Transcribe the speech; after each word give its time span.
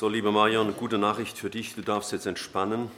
So, 0.00 0.08
liebe 0.08 0.30
eine 0.30 0.72
gute 0.72 0.96
Nachricht 0.96 1.36
für 1.36 1.50
dich. 1.50 1.74
Du 1.74 1.82
darfst 1.82 2.10
jetzt 2.12 2.24
entspannen, 2.24 2.90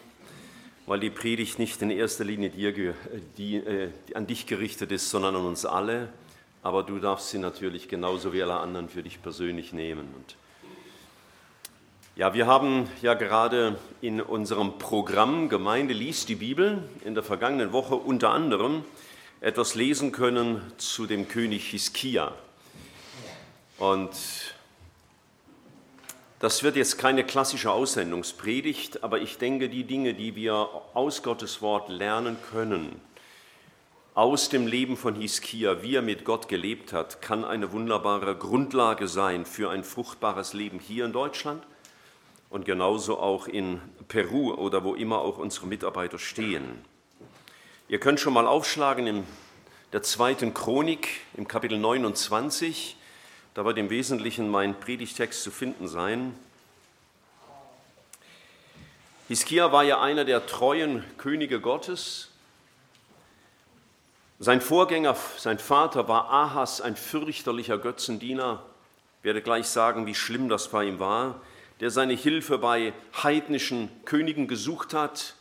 weil 0.87 1.01
die 1.01 1.11
Predigt 1.11 1.59
nicht 1.59 1.83
in 1.83 1.91
erster 1.91 2.23
Linie 2.23 2.51
dir, 2.51 2.95
die, 3.36 3.57
äh, 3.57 3.91
die 4.07 4.15
an 4.15 4.28
dich 4.28 4.47
gerichtet 4.47 4.92
ist, 4.92 5.10
sondern 5.10 5.34
an 5.34 5.44
uns 5.44 5.67
alle. 5.67 6.10
Aber 6.62 6.84
du 6.84 7.00
darfst 7.00 7.30
sie 7.30 7.38
natürlich 7.38 7.88
genauso 7.88 8.32
wie 8.32 8.41
alle 8.41 8.54
anderen 8.54 8.88
für 8.88 9.02
dich 9.02 9.20
persönlich 9.20 9.73
nehmen. 9.73 10.14
Und 10.14 10.36
ja, 12.15 12.35
wir 12.35 12.46
haben 12.46 12.89
ja 13.03 13.14
gerade 13.14 13.80
in 14.00 14.21
unserem 14.21 14.79
Programm 14.79 15.48
Gemeinde 15.48 15.95
liest 15.95 16.29
die 16.29 16.37
Bibel 16.37 16.89
in 17.05 17.14
der 17.14 17.25
vergangenen 17.25 17.73
Woche 17.73 17.96
unter 17.96 18.30
anderem 18.30 18.84
etwas 19.41 19.75
lesen 19.75 20.12
können 20.12 20.62
zu 20.77 21.07
dem 21.07 21.27
König 21.27 21.69
Hiskia. 21.69 22.32
Und 23.79 24.52
das 26.43 26.65
wird 26.65 26.75
jetzt 26.75 26.99
keine 26.99 27.23
klassische 27.23 27.71
Aussendungspredigt, 27.71 29.05
aber 29.05 29.21
ich 29.21 29.39
denke, 29.39 29.69
die 29.69 29.85
Dinge, 29.85 30.13
die 30.13 30.35
wir 30.35 30.69
aus 30.93 31.23
Gottes 31.23 31.63
Wort 31.63 31.89
lernen 31.89 32.37
können, 32.50 33.00
aus 34.14 34.48
dem 34.48 34.66
Leben 34.66 34.97
von 34.97 35.14
Hiskia, 35.14 35.83
wie 35.83 35.95
er 35.95 36.02
mit 36.02 36.24
Gott 36.24 36.48
gelebt 36.48 36.92
hat, 36.92 37.23
kann 37.23 37.45
eine 37.45 37.70
wunderbare 37.70 38.34
Grundlage 38.34 39.06
sein 39.06 39.47
für 39.47 39.70
ein 39.70 39.84
fruchtbares 39.84 40.52
Leben 40.52 40.80
hier 40.80 41.05
in 41.05 41.12
Deutschland 41.12 41.62
und 42.50 42.64
genauso 42.64 43.20
auch 43.20 43.47
in 43.47 43.80
Peru 44.09 44.52
oder 44.52 44.83
wo 44.83 44.97
immer 44.97 45.20
auch 45.20 45.38
unsere 45.38 45.69
Mitarbeiter 45.69 46.19
stehen. 46.19 46.84
Ihr 47.86 48.00
könnt 48.00 48.19
schon 48.19 48.34
mal 48.34 48.48
aufschlagen 48.48 49.06
in 49.06 49.27
der 49.92 50.02
zweiten 50.02 50.55
Chronik 50.55 51.20
im 51.36 51.47
Kapitel 51.47 51.78
29. 51.78 52.97
Da 53.55 53.66
wird 53.66 53.77
im 53.77 53.91
Wesentlichen 53.91 54.48
mein 54.48 54.80
Predigtext 54.80 55.42
zu 55.42 55.51
finden 55.51 55.87
sein. 55.87 56.34
Hiskia 59.28 59.72
war 59.72 59.84
ja 59.84 60.00
einer 60.00 60.25
der 60.25 60.47
treuen 60.47 61.05
Könige 61.19 61.61
Gottes. 61.61 62.31
Sein 64.39 64.62
Vorgänger, 64.62 65.17
sein 65.36 65.59
Vater 65.59 66.09
war 66.09 66.31
Ahas, 66.31 66.81
ein 66.81 66.97
fürchterlicher 66.97 67.77
Götzendiener. 67.77 68.62
Ich 69.19 69.25
werde 69.25 69.42
gleich 69.42 69.69
sagen, 69.69 70.06
wie 70.06 70.14
schlimm 70.14 70.48
das 70.48 70.69
bei 70.69 70.84
ihm 70.84 70.98
war, 70.98 71.41
der 71.81 71.91
seine 71.91 72.14
Hilfe 72.14 72.56
bei 72.56 72.94
heidnischen 73.22 73.91
Königen 74.06 74.48
gesucht 74.48 74.94
hat, 74.94 75.34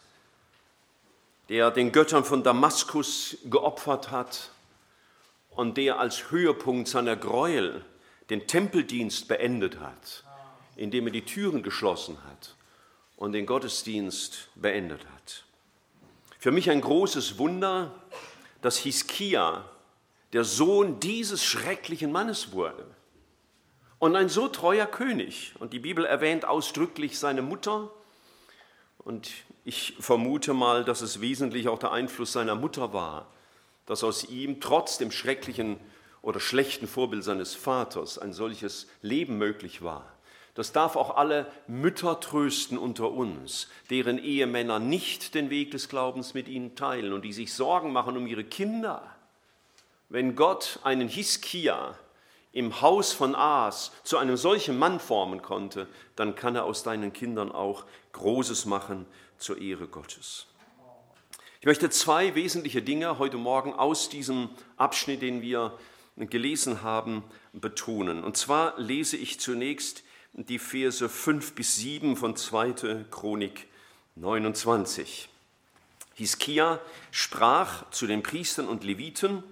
der 1.47 1.71
den 1.71 1.93
Göttern 1.93 2.25
von 2.25 2.43
Damaskus 2.43 3.37
geopfert 3.45 4.11
hat 4.11 4.51
und 5.51 5.77
der 5.77 5.99
als 5.99 6.29
Höhepunkt 6.29 6.89
seiner 6.89 7.15
Gräuel 7.15 7.85
den 8.31 8.47
Tempeldienst 8.47 9.27
beendet 9.27 9.81
hat, 9.81 10.23
indem 10.77 11.07
er 11.07 11.11
die 11.11 11.25
Türen 11.25 11.63
geschlossen 11.63 12.17
hat 12.29 12.55
und 13.17 13.33
den 13.33 13.45
Gottesdienst 13.45 14.47
beendet 14.55 15.01
hat. 15.13 15.43
Für 16.39 16.51
mich 16.51 16.69
ein 16.69 16.79
großes 16.79 17.37
Wunder, 17.37 17.93
dass 18.61 18.77
Hiskia 18.77 19.65
der 20.31 20.45
Sohn 20.45 21.01
dieses 21.01 21.43
schrecklichen 21.43 22.13
Mannes 22.13 22.53
wurde 22.53 22.85
und 23.99 24.15
ein 24.15 24.29
so 24.29 24.47
treuer 24.47 24.85
König. 24.85 25.53
Und 25.59 25.73
die 25.73 25.79
Bibel 25.79 26.05
erwähnt 26.05 26.45
ausdrücklich 26.45 27.19
seine 27.19 27.41
Mutter. 27.41 27.91
Und 28.99 29.29
ich 29.65 29.95
vermute 29.99 30.53
mal, 30.53 30.85
dass 30.85 31.01
es 31.01 31.19
wesentlich 31.19 31.67
auch 31.67 31.79
der 31.79 31.91
Einfluss 31.91 32.31
seiner 32.31 32.55
Mutter 32.55 32.93
war, 32.93 33.27
dass 33.87 34.05
aus 34.05 34.23
ihm 34.29 34.61
trotz 34.61 34.97
dem 34.97 35.11
schrecklichen 35.11 35.81
oder 36.21 36.39
schlechten 36.39 36.87
Vorbild 36.87 37.23
seines 37.23 37.55
Vaters 37.55 38.17
ein 38.17 38.33
solches 38.33 38.87
Leben 39.01 39.37
möglich 39.37 39.81
war. 39.81 40.11
Das 40.53 40.73
darf 40.73 40.95
auch 40.95 41.15
alle 41.15 41.49
Mütter 41.67 42.19
trösten 42.19 42.77
unter 42.77 43.11
uns, 43.11 43.69
deren 43.89 44.17
Ehemänner 44.17 44.79
nicht 44.79 45.33
den 45.33 45.49
Weg 45.49 45.71
des 45.71 45.87
Glaubens 45.87 46.33
mit 46.33 46.47
ihnen 46.47 46.75
teilen 46.75 47.13
und 47.13 47.23
die 47.23 47.33
sich 47.33 47.53
Sorgen 47.53 47.93
machen 47.93 48.17
um 48.17 48.27
ihre 48.27 48.43
Kinder. 48.43 49.15
Wenn 50.09 50.35
Gott 50.35 50.79
einen 50.83 51.07
Hiskia 51.07 51.95
im 52.51 52.81
Haus 52.81 53.13
von 53.13 53.33
Aas 53.33 53.93
zu 54.03 54.17
einem 54.17 54.35
solchen 54.35 54.77
Mann 54.77 54.99
formen 54.99 55.41
konnte, 55.41 55.87
dann 56.17 56.35
kann 56.35 56.55
er 56.57 56.65
aus 56.65 56.83
deinen 56.83 57.13
Kindern 57.13 57.49
auch 57.49 57.85
Großes 58.11 58.65
machen 58.65 59.05
zur 59.37 59.57
Ehre 59.57 59.87
Gottes. 59.87 60.47
Ich 61.61 61.65
möchte 61.65 61.89
zwei 61.89 62.35
wesentliche 62.35 62.81
Dinge 62.81 63.19
heute 63.19 63.37
Morgen 63.37 63.73
aus 63.73 64.09
diesem 64.09 64.49
Abschnitt, 64.75 65.21
den 65.21 65.41
wir 65.41 65.77
gelesen 66.17 66.83
haben, 66.83 67.23
betonen. 67.53 68.23
Und 68.23 68.37
zwar 68.37 68.79
lese 68.79 69.17
ich 69.17 69.39
zunächst 69.39 70.03
die 70.33 70.59
Verse 70.59 71.07
5 71.07 71.53
bis 71.53 71.75
7 71.75 72.15
von 72.15 72.35
2. 72.35 73.05
Chronik 73.09 73.67
29. 74.15 75.29
Hiskia 76.13 76.79
sprach 77.11 77.89
zu 77.91 78.07
den 78.07 78.23
Priestern 78.23 78.67
und 78.67 78.83
Leviten, 78.83 79.43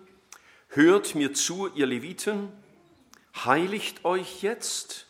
Hört 0.70 1.16
mir 1.16 1.34
zu, 1.34 1.68
ihr 1.74 1.88
Leviten, 1.88 2.50
heiligt 3.44 4.06
euch 4.06 4.44
jetzt 4.44 5.08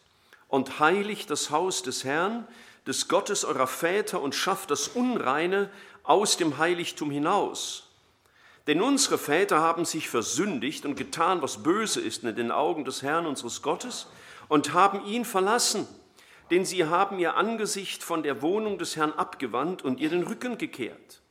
und 0.48 0.80
heiligt 0.80 1.30
das 1.30 1.50
Haus 1.50 1.84
des 1.84 2.06
Herrn, 2.06 2.48
des 2.88 3.10
Gottes 3.10 3.44
eurer 3.44 3.68
Väter 3.68 4.22
und 4.22 4.36
schafft 4.36 4.72
das 4.72 4.88
Unreine 4.88 5.70
aus 6.04 6.38
dem 6.38 6.58
Heiligtum 6.58 7.12
hinaus 7.12 7.89
denn 8.68 8.82
unsere 8.82 9.18
Väter 9.18 9.60
haben 9.60 9.86
sich 9.86 10.10
versündigt 10.10 10.86
und 10.86 10.96
getan, 10.96 11.42
was 11.42 11.64
böse 11.64 12.02
ist 12.02 12.24
in 12.24 12.36
den 12.36 12.52
Augen 12.52 12.86
des 12.86 13.02
Herrn 13.02 13.26
unseres 13.26 13.62
Gottes 13.62 14.08
und 14.48 14.74
haben 14.74 15.06
ihn 15.06 15.26
verlassen, 15.26 15.88
denn 16.52 16.66
sie 16.66 16.86
haben 16.86 17.20
ihr 17.20 17.36
Angesicht 17.36 18.04
von 18.04 18.24
der 18.24 18.42
Wohnung 18.42 18.78
des 18.78 18.96
Herrn 18.96 19.14
abgewandt 19.14 19.84
und 19.84 20.00
ihr 20.00 20.10
den 20.10 20.24
Rücken 20.24 20.58
gekehrt. 20.58 21.22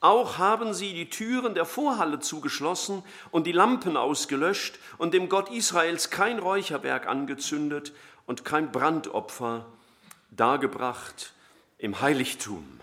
Auch 0.00 0.38
haben 0.38 0.74
sie 0.74 0.94
die 0.94 1.10
Türen 1.10 1.54
der 1.54 1.64
Vorhalle 1.64 2.20
zugeschlossen 2.20 3.02
und 3.32 3.46
die 3.48 3.52
Lampen 3.52 3.96
ausgelöscht 3.96 4.78
und 4.96 5.12
dem 5.12 5.28
Gott 5.28 5.50
Israels 5.50 6.10
kein 6.10 6.38
Räucherwerk 6.38 7.08
angezündet 7.08 7.92
und 8.24 8.44
kein 8.44 8.70
Brandopfer 8.70 9.66
dargebracht 10.30 11.32
im 11.78 12.00
Heiligtum. 12.00 12.78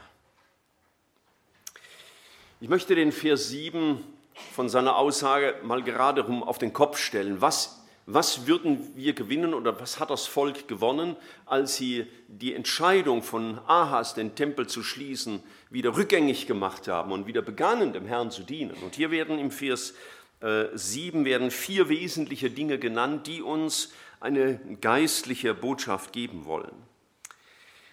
Ich 2.65 2.69
möchte 2.69 2.95
den 2.95 3.11
Vers 3.11 3.49
7 3.49 4.03
von 4.51 4.69
seiner 4.69 4.95
Aussage 4.95 5.53
mal 5.61 5.83
gerade 5.83 6.21
rum 6.21 6.41
auf 6.41 6.57
den 6.57 6.73
Kopf 6.73 6.97
stellen. 6.97 7.39
Was, 7.39 7.85
was 8.07 8.47
würden 8.47 8.91
wir 8.95 9.13
gewinnen 9.13 9.53
oder 9.53 9.79
was 9.79 9.99
hat 9.99 10.09
das 10.09 10.25
Volk 10.25 10.67
gewonnen, 10.67 11.15
als 11.45 11.75
sie 11.75 12.07
die 12.27 12.55
Entscheidung 12.55 13.21
von 13.21 13.59
Ahas, 13.67 14.15
den 14.15 14.33
Tempel 14.33 14.65
zu 14.65 14.81
schließen, 14.81 15.43
wieder 15.69 15.95
rückgängig 15.95 16.47
gemacht 16.47 16.87
haben 16.87 17.11
und 17.11 17.27
wieder 17.27 17.43
begannen, 17.43 17.93
dem 17.93 18.07
Herrn 18.07 18.31
zu 18.31 18.41
dienen? 18.41 18.75
Und 18.81 18.95
hier 18.95 19.11
werden 19.11 19.37
im 19.37 19.51
Vers 19.51 19.93
äh, 20.39 20.65
7 20.73 21.23
werden 21.23 21.51
vier 21.51 21.87
wesentliche 21.87 22.49
Dinge 22.49 22.79
genannt, 22.79 23.27
die 23.27 23.43
uns 23.43 23.91
eine 24.19 24.59
geistliche 24.81 25.53
Botschaft 25.53 26.13
geben 26.13 26.45
wollen. 26.45 26.73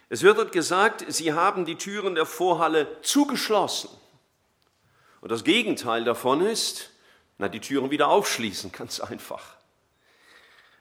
Es 0.09 0.22
wird 0.22 0.39
dort 0.39 0.53
gesagt, 0.53 1.04
sie 1.09 1.34
haben 1.34 1.66
die 1.66 1.77
Türen 1.77 2.15
der 2.15 2.25
Vorhalle 2.25 2.87
zugeschlossen. 3.03 3.91
Und 5.22 5.31
das 5.31 5.44
Gegenteil 5.44 6.05
davon 6.05 6.43
ist, 6.43 6.91
na, 7.38 7.49
die 7.49 7.60
Türen 7.60 7.91
wieder 7.91 8.09
aufschließen, 8.09 8.72
ganz 8.77 9.00
einfach. 9.00 9.56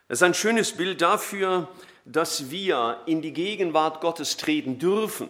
Es 0.10 0.20
ist 0.20 0.24
ein 0.24 0.34
schönes 0.34 0.74
Bild 0.74 1.02
dafür, 1.02 1.70
dass 2.04 2.50
wir 2.50 3.00
in 3.06 3.22
die 3.22 3.32
Gegenwart 3.32 4.02
Gottes 4.02 4.36
treten 4.36 4.80
dürfen. 4.80 5.30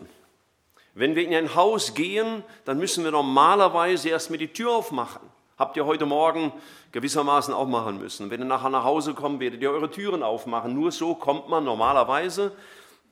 Wenn 0.94 1.16
wir 1.16 1.28
in 1.28 1.36
ein 1.36 1.54
Haus 1.56 1.94
gehen, 1.94 2.44
dann 2.66 2.80
müssen 2.80 3.04
wir 3.04 3.12
normalerweise 3.12 4.10
erstmal 4.10 4.40
die 4.40 4.48
Tür 4.48 4.72
aufmachen. 4.72 5.22
Habt 5.58 5.78
ihr 5.78 5.86
heute 5.86 6.06
Morgen 6.06 6.52
gewissermaßen 6.92 7.54
auch 7.54 7.68
machen 7.68 8.00
müssen. 8.00 8.30
Wenn 8.32 8.42
ihr 8.42 8.46
nachher 8.46 8.70
nach 8.70 8.86
Hause 8.86 9.14
kommt, 9.14 9.42
werdet 9.42 9.62
ihr 9.62 9.72
eure 9.72 9.92
Türen 9.92 10.24
aufmachen. 10.24 10.74
Nur 10.74 10.92
so 10.92 11.16
kommt 11.16 11.50
man 11.50 11.66
normalerweise 11.66 12.54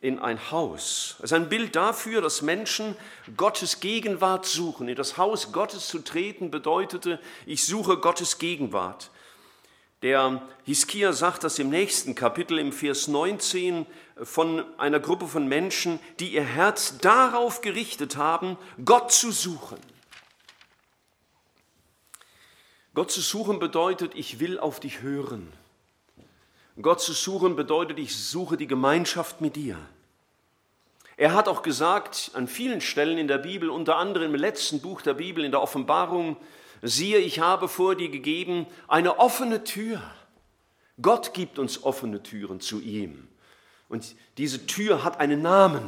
in 0.02 0.20
ein 0.20 0.52
Haus. 0.52 1.16
Es 1.20 1.26
ist 1.26 1.34
ein 1.34 1.50
Bild 1.50 1.76
dafür, 1.76 2.22
dass 2.22 2.42
Menschen 2.42 2.96
Gottes 3.36 3.80
Gegenwart 3.80 4.46
suchen. 4.46 4.88
In 4.88 4.96
das 4.96 5.18
Haus 5.18 5.52
Gottes 5.52 5.88
zu 5.88 6.00
treten 6.00 6.52
bedeutete, 6.52 7.20
ich 7.46 7.66
suche 7.66 7.98
Gottes 7.98 8.38
Gegenwart. 8.38 9.12
Der 10.02 10.42
Hiskia 10.64 11.12
sagt 11.12 11.44
das 11.44 11.60
im 11.60 11.70
nächsten 11.70 12.16
Kapitel 12.16 12.58
im 12.58 12.72
Vers 12.72 13.10
19 13.10 13.86
von 14.24 14.64
einer 14.78 15.02
Gruppe 15.02 15.28
von 15.28 15.48
Menschen, 15.48 16.00
die 16.22 16.30
ihr 16.30 16.44
Herz 16.44 17.00
darauf 17.00 17.60
gerichtet 17.60 18.16
haben, 18.16 18.58
Gott 18.86 19.12
zu 19.12 19.32
suchen. 19.32 19.78
Gott 22.94 23.12
zu 23.12 23.20
suchen 23.20 23.60
bedeutet, 23.60 24.16
ich 24.16 24.40
will 24.40 24.58
auf 24.58 24.80
dich 24.80 25.02
hören. 25.02 25.52
Gott 26.82 27.02
zu 27.02 27.14
suchen 27.14 27.56
bedeutet, 27.56 28.00
ich 28.00 28.16
suche 28.16 28.56
die 28.56 28.68
Gemeinschaft 28.68 29.42
mit 29.42 29.56
dir. 29.56 29.78
Er 31.18 31.34
hat 31.34 31.50
auch 31.50 31.62
gesagt 31.62 32.32
an 32.34 32.48
vielen 32.48 32.80
Stellen 32.80 33.18
in 33.18 33.28
der 33.28 33.40
Bibel, 33.40 33.70
unter 33.70 33.98
anderem 33.98 34.34
im 34.34 34.40
letzten 34.40 34.80
Buch 34.80 35.02
der 35.02 35.16
Bibel, 35.16 35.44
in 35.44 35.52
der 35.52 35.62
Offenbarung, 35.62 36.38
siehe, 36.82 37.18
ich 37.18 37.42
habe 37.42 37.68
vor 37.68 37.96
dir 37.96 38.10
gegeben 38.10 38.66
eine 38.88 39.20
offene 39.20 39.66
Tür. 39.66 40.02
Gott 41.02 41.34
gibt 41.34 41.60
uns 41.60 41.84
offene 41.84 42.24
Türen 42.24 42.62
zu 42.62 42.80
ihm. 42.80 43.28
Und 43.90 44.16
diese 44.38 44.66
Tür 44.66 45.04
hat 45.04 45.20
einen 45.20 45.42
Namen, 45.42 45.82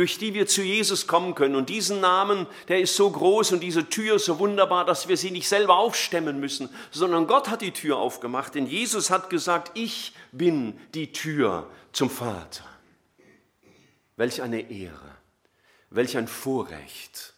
durch 0.00 0.16
die 0.16 0.32
wir 0.32 0.46
zu 0.46 0.62
Jesus 0.62 1.06
kommen 1.06 1.34
können. 1.34 1.54
Und 1.54 1.68
diesen 1.68 2.00
Namen, 2.00 2.46
der 2.68 2.80
ist 2.80 2.96
so 2.96 3.10
groß 3.10 3.52
und 3.52 3.60
diese 3.60 3.90
Tür 3.90 4.18
so 4.18 4.38
wunderbar, 4.38 4.86
dass 4.86 5.08
wir 5.08 5.18
sie 5.18 5.30
nicht 5.30 5.46
selber 5.46 5.76
aufstemmen 5.76 6.40
müssen, 6.40 6.70
sondern 6.90 7.26
Gott 7.26 7.50
hat 7.50 7.60
die 7.60 7.72
Tür 7.72 7.98
aufgemacht. 7.98 8.54
Denn 8.54 8.66
Jesus 8.66 9.10
hat 9.10 9.28
gesagt, 9.28 9.72
ich 9.74 10.14
bin 10.32 10.80
die 10.94 11.12
Tür 11.12 11.68
zum 11.92 12.08
Vater. 12.08 12.64
Welch 14.16 14.40
eine 14.40 14.70
Ehre, 14.70 15.18
welch 15.90 16.16
ein 16.16 16.28
Vorrecht 16.28 17.34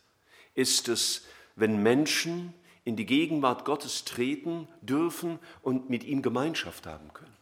ist 0.54 0.86
es, 0.86 1.24
wenn 1.56 1.82
Menschen 1.82 2.54
in 2.84 2.94
die 2.94 3.06
Gegenwart 3.06 3.64
Gottes 3.64 4.04
treten 4.04 4.68
dürfen 4.82 5.40
und 5.62 5.90
mit 5.90 6.04
ihm 6.04 6.22
Gemeinschaft 6.22 6.86
haben 6.86 7.12
können. 7.12 7.36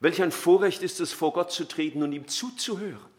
Welch 0.00 0.20
ein 0.20 0.32
Vorrecht 0.32 0.82
ist 0.82 0.98
es, 0.98 1.12
vor 1.12 1.32
Gott 1.32 1.52
zu 1.52 1.68
treten 1.68 2.02
und 2.02 2.10
ihm 2.10 2.26
zuzuhören. 2.26 3.15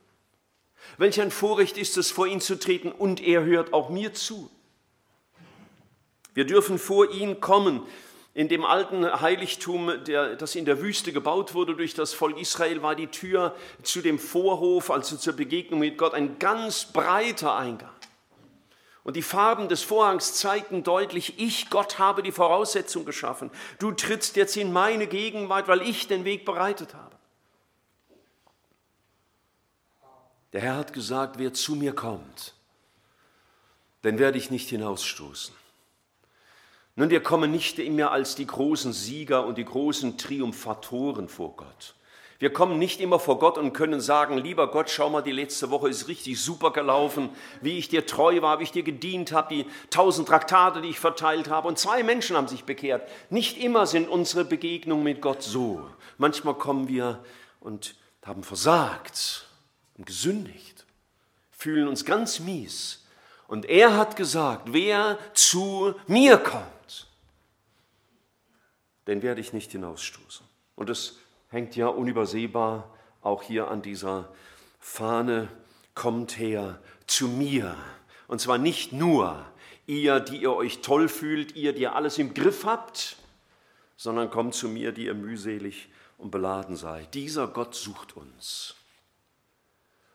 Welch 0.98 1.22
ein 1.22 1.32
Vorrecht 1.32 1.78
ist 1.78 1.98
es, 1.98 2.12
vor 2.12 2.28
ihn 2.28 2.42
zu 2.42 2.58
treten 2.60 2.92
und 2.92 3.22
er 3.22 3.44
hört 3.44 3.74
auch 3.74 3.90
mir 3.90 4.14
zu. 4.14 4.50
Wir 6.34 6.46
dürfen 6.46 6.78
vor 6.80 7.12
ihn 7.12 7.42
kommen. 7.42 7.82
In 8.34 8.48
dem 8.48 8.64
alten 8.64 9.04
Heiligtum, 9.22 9.92
der, 10.06 10.36
das 10.36 10.54
in 10.54 10.66
der 10.66 10.80
Wüste 10.80 11.12
gebaut 11.12 11.56
wurde 11.56 11.76
durch 11.76 11.96
das 11.96 12.14
Volk 12.14 12.40
Israel, 12.40 12.84
war 12.84 12.94
die 12.94 13.08
Tür 13.08 13.56
zu 13.82 14.02
dem 14.02 14.20
Vorhof, 14.20 14.92
also 14.92 15.18
zur 15.18 15.34
Begegnung 15.34 15.80
mit 15.80 15.98
Gott, 15.98 16.14
ein 16.14 16.38
ganz 16.38 16.86
breiter 16.86 17.56
Eingang. 17.56 17.90
Und 19.04 19.16
die 19.16 19.24
Farben 19.24 19.70
des 19.70 19.82
Vorhangs 19.82 20.36
zeigten 20.36 20.84
deutlich, 20.84 21.40
ich, 21.40 21.72
Gott, 21.72 21.98
habe 21.98 22.22
die 22.22 22.32
Voraussetzung 22.32 23.06
geschaffen. 23.06 23.50
Du 23.80 23.92
trittst 23.92 24.36
jetzt 24.36 24.56
in 24.58 24.72
meine 24.72 25.08
Gegenwart, 25.08 25.68
weil 25.68 25.82
ich 25.82 26.08
den 26.08 26.24
Weg 26.24 26.46
bereitet 26.46 26.94
habe. 26.94 27.17
Der 30.54 30.62
Herr 30.62 30.78
hat 30.78 30.94
gesagt, 30.94 31.38
wer 31.38 31.54
zu 31.54 31.76
mir 31.76 31.94
kommt, 31.94 32.54
den 34.04 34.20
werde 34.20 34.38
ich 34.38 34.50
nicht 34.50 34.70
hinausstoßen. 34.70 35.54
Nun, 36.96 37.10
wir 37.10 37.22
kommen 37.22 37.52
nicht 37.52 37.78
immer 37.80 38.12
als 38.12 38.36
die 38.36 38.48
großen 38.48 38.94
Sieger 38.94 39.46
und 39.46 39.58
die 39.58 39.66
großen 39.66 40.18
Triumphatoren 40.18 41.28
vor 41.28 41.56
Gott. 41.56 41.94
Wir 42.40 42.54
kommen 42.54 42.78
nicht 42.78 43.02
immer 43.02 43.20
vor 43.20 43.40
Gott 43.40 43.58
und 43.58 43.74
können 43.74 44.00
sagen, 44.00 44.38
lieber 44.38 44.70
Gott, 44.70 44.92
schau 44.92 45.10
mal, 45.10 45.22
die 45.22 45.32
letzte 45.32 45.72
Woche 45.72 45.90
ist 45.90 46.08
richtig 46.08 46.40
super 46.40 46.72
gelaufen, 46.72 47.30
wie 47.62 47.80
ich 47.80 47.90
dir 47.90 48.06
treu 48.06 48.42
war, 48.42 48.60
wie 48.60 48.64
ich 48.64 48.72
dir 48.72 48.84
gedient 48.84 49.32
habe, 49.32 49.56
die 49.56 49.66
tausend 49.90 50.28
Traktate, 50.28 50.82
die 50.82 50.90
ich 50.90 51.00
verteilt 51.00 51.50
habe. 51.50 51.68
Und 51.68 51.80
zwei 51.80 52.04
Menschen 52.04 52.36
haben 52.38 52.48
sich 52.48 52.64
bekehrt. 52.64 53.10
Nicht 53.32 53.58
immer 53.58 53.88
sind 53.88 54.08
unsere 54.08 54.46
Begegnungen 54.46 55.04
mit 55.04 55.22
Gott 55.22 55.42
so. 55.42 55.82
Manchmal 56.20 56.54
kommen 56.54 56.88
wir 56.88 57.24
und 57.60 57.96
haben 58.24 58.44
versagt 58.44 59.47
und 59.98 60.06
gesündigt, 60.06 60.86
fühlen 61.52 61.88
uns 61.88 62.06
ganz 62.06 62.40
mies. 62.40 63.04
Und 63.48 63.66
er 63.66 63.96
hat 63.96 64.16
gesagt, 64.16 64.74
wer 64.74 65.18
zu 65.34 65.96
mir 66.08 66.38
kommt, 66.38 67.08
den 69.08 69.22
werde 69.22 69.42
ich 69.42 69.54
nicht 69.54 69.72
hinausstoßen. 69.72 70.46
Und 70.76 70.90
das 70.90 71.16
hängt 71.50 71.76
ja 71.76 71.88
unübersehbar 71.88 72.94
auch 73.22 73.42
hier 73.42 73.70
an 73.70 73.82
dieser 73.82 74.32
Fahne, 74.80 75.50
kommt 75.96 76.38
her 76.38 76.80
zu 77.08 77.28
mir. 77.28 77.76
Und 78.28 78.40
zwar 78.40 78.58
nicht 78.58 78.94
nur 78.94 79.46
ihr, 79.86 80.20
die 80.20 80.38
ihr 80.38 80.54
euch 80.54 80.82
toll 80.82 81.10
fühlt, 81.10 81.56
ihr, 81.56 81.74
die 81.74 81.84
ihr 81.84 81.96
alles 81.96 82.18
im 82.18 82.34
Griff 82.34 82.66
habt, 82.66 83.18
sondern 83.96 84.30
kommt 84.30 84.54
zu 84.54 84.70
mir, 84.70 84.92
die 84.92 85.06
ihr 85.06 85.16
mühselig 85.16 85.90
und 86.18 86.32
beladen 86.32 86.76
seid. 86.76 87.14
Dieser 87.14 87.48
Gott 87.48 87.74
sucht 87.74 88.16
uns. 88.16 88.77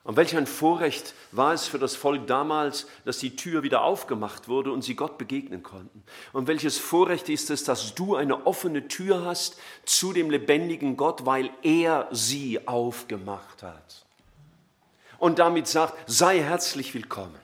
Und 0.03 0.17
welch 0.17 0.35
ein 0.35 0.47
Vorrecht 0.47 1.13
war 1.31 1.53
es 1.53 1.65
für 1.65 1.79
das 1.79 1.95
Volk 1.95 2.27
damals, 2.27 2.87
dass 3.05 3.19
die 3.19 3.37
Tür 3.37 3.63
wieder 3.63 3.83
aufgemacht 3.83 4.49
wurde 4.49 4.71
und 4.73 4.81
sie 4.81 4.95
Gott 4.95 5.17
begegnen 5.17 5.63
konnten. 5.63 6.03
Und 6.33 6.47
welches 6.47 6.77
Vorrecht 6.77 7.29
ist 7.29 7.49
es, 7.49 7.63
dass 7.63 7.95
du 7.95 8.15
eine 8.15 8.45
offene 8.45 8.89
Tür 8.89 9.23
hast 9.23 9.57
zu 9.85 10.11
dem 10.11 10.29
lebendigen 10.29 10.97
Gott, 10.97 11.25
weil 11.25 11.51
er 11.61 12.09
sie 12.11 12.67
aufgemacht 12.67 13.63
hat. 13.63 14.05
Und 15.19 15.39
damit 15.39 15.67
sagt, 15.67 15.97
sei 16.05 16.41
herzlich 16.41 16.93
willkommen. 16.93 17.39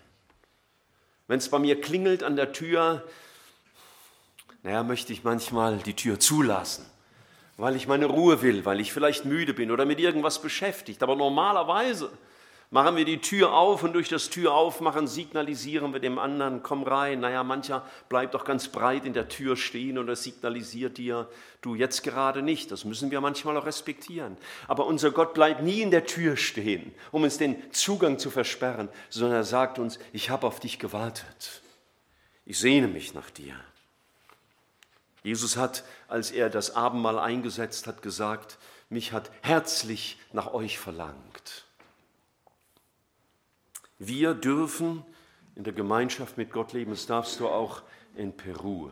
Wenn 1.27 1.37
es 1.37 1.47
bei 1.47 1.59
mir 1.59 1.79
klingelt 1.79 2.23
an 2.23 2.35
der 2.35 2.51
Tür, 2.51 3.07
naja, 4.63 4.83
möchte 4.83 5.13
ich 5.13 5.23
manchmal 5.23 5.77
die 5.77 5.95
Tür 5.95 6.19
zulassen, 6.19 6.85
weil 7.55 7.77
ich 7.77 7.87
meine 7.87 8.07
Ruhe 8.07 8.41
will, 8.41 8.65
weil 8.65 8.81
ich 8.81 8.91
vielleicht 8.91 9.23
müde 9.23 9.53
bin 9.53 9.71
oder 9.71 9.85
mit 9.85 10.01
irgendwas 10.01 10.41
beschäftigt. 10.41 11.01
Aber 11.03 11.15
normalerweise 11.15 12.11
Machen 12.71 12.97
wir 12.97 13.05
die 13.05 13.19
Tür 13.19 13.53
auf 13.53 13.81
und 13.81 13.93
durch 13.93 14.09
das 14.09 14.29
Tür 14.29 14.53
aufmachen 14.53 15.07
signalisieren 15.07 15.91
wir 15.91 15.99
dem 15.99 16.19
anderen, 16.19 16.61
komm 16.61 16.83
rein. 16.83 17.19
Naja, 17.19 17.43
mancher 17.43 17.83
bleibt 18.09 18.35
auch 18.35 18.45
ganz 18.45 18.67
breit 18.67 19.05
in 19.05 19.13
der 19.13 19.27
Tür 19.27 19.57
stehen 19.57 19.97
und 19.97 20.07
er 20.07 20.15
signalisiert 20.15 20.99
dir, 20.99 21.27
du 21.61 21.73
jetzt 21.73 22.03
gerade 22.03 22.43
nicht. 22.43 22.69
Das 22.71 22.85
müssen 22.85 23.09
wir 23.09 23.21
manchmal 23.21 23.57
auch 23.57 23.65
respektieren. 23.65 24.37
Aber 24.67 24.85
unser 24.85 25.09
Gott 25.09 25.33
bleibt 25.33 25.63
nie 25.63 25.81
in 25.81 25.89
der 25.89 26.05
Tür 26.05 26.37
stehen, 26.37 26.93
um 27.11 27.23
uns 27.23 27.39
den 27.39 27.71
Zugang 27.71 28.19
zu 28.19 28.29
versperren, 28.29 28.87
sondern 29.09 29.37
er 29.37 29.45
sagt 29.45 29.79
uns, 29.79 29.97
ich 30.13 30.29
habe 30.29 30.45
auf 30.45 30.59
dich 30.59 30.77
gewartet. 30.77 31.63
Ich 32.45 32.59
sehne 32.59 32.87
mich 32.87 33.15
nach 33.15 33.31
dir. 33.31 33.55
Jesus 35.23 35.57
hat, 35.57 35.83
als 36.07 36.29
er 36.29 36.51
das 36.51 36.75
Abendmahl 36.75 37.17
eingesetzt 37.17 37.87
hat, 37.87 38.03
gesagt, 38.03 38.59
mich 38.89 39.11
hat 39.11 39.31
herzlich 39.41 40.19
nach 40.33 40.53
euch 40.53 40.77
verlangt. 40.77 41.65
Wir 43.99 44.33
dürfen 44.33 45.03
in 45.55 45.65
der 45.65 45.73
Gemeinschaft 45.73 46.37
mit 46.37 46.51
Gott 46.51 46.71
leben. 46.73 46.91
Das 46.91 47.05
darfst 47.05 47.39
du 47.39 47.47
auch 47.47 47.83
in 48.15 48.31
Peru. 48.31 48.89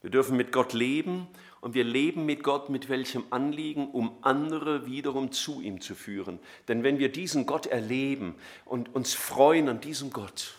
Wir 0.00 0.10
dürfen 0.10 0.36
mit 0.36 0.52
Gott 0.52 0.74
leben 0.74 1.26
und 1.60 1.74
wir 1.74 1.82
leben 1.82 2.24
mit 2.24 2.44
Gott 2.44 2.70
mit 2.70 2.88
welchem 2.88 3.24
Anliegen, 3.30 3.90
um 3.90 4.16
andere 4.22 4.86
wiederum 4.86 5.32
zu 5.32 5.60
ihm 5.60 5.80
zu 5.80 5.96
führen. 5.96 6.38
Denn 6.68 6.84
wenn 6.84 7.00
wir 7.00 7.10
diesen 7.10 7.46
Gott 7.46 7.66
erleben 7.66 8.36
und 8.64 8.94
uns 8.94 9.14
freuen 9.14 9.68
an 9.68 9.80
diesem 9.80 10.12
Gott, 10.12 10.54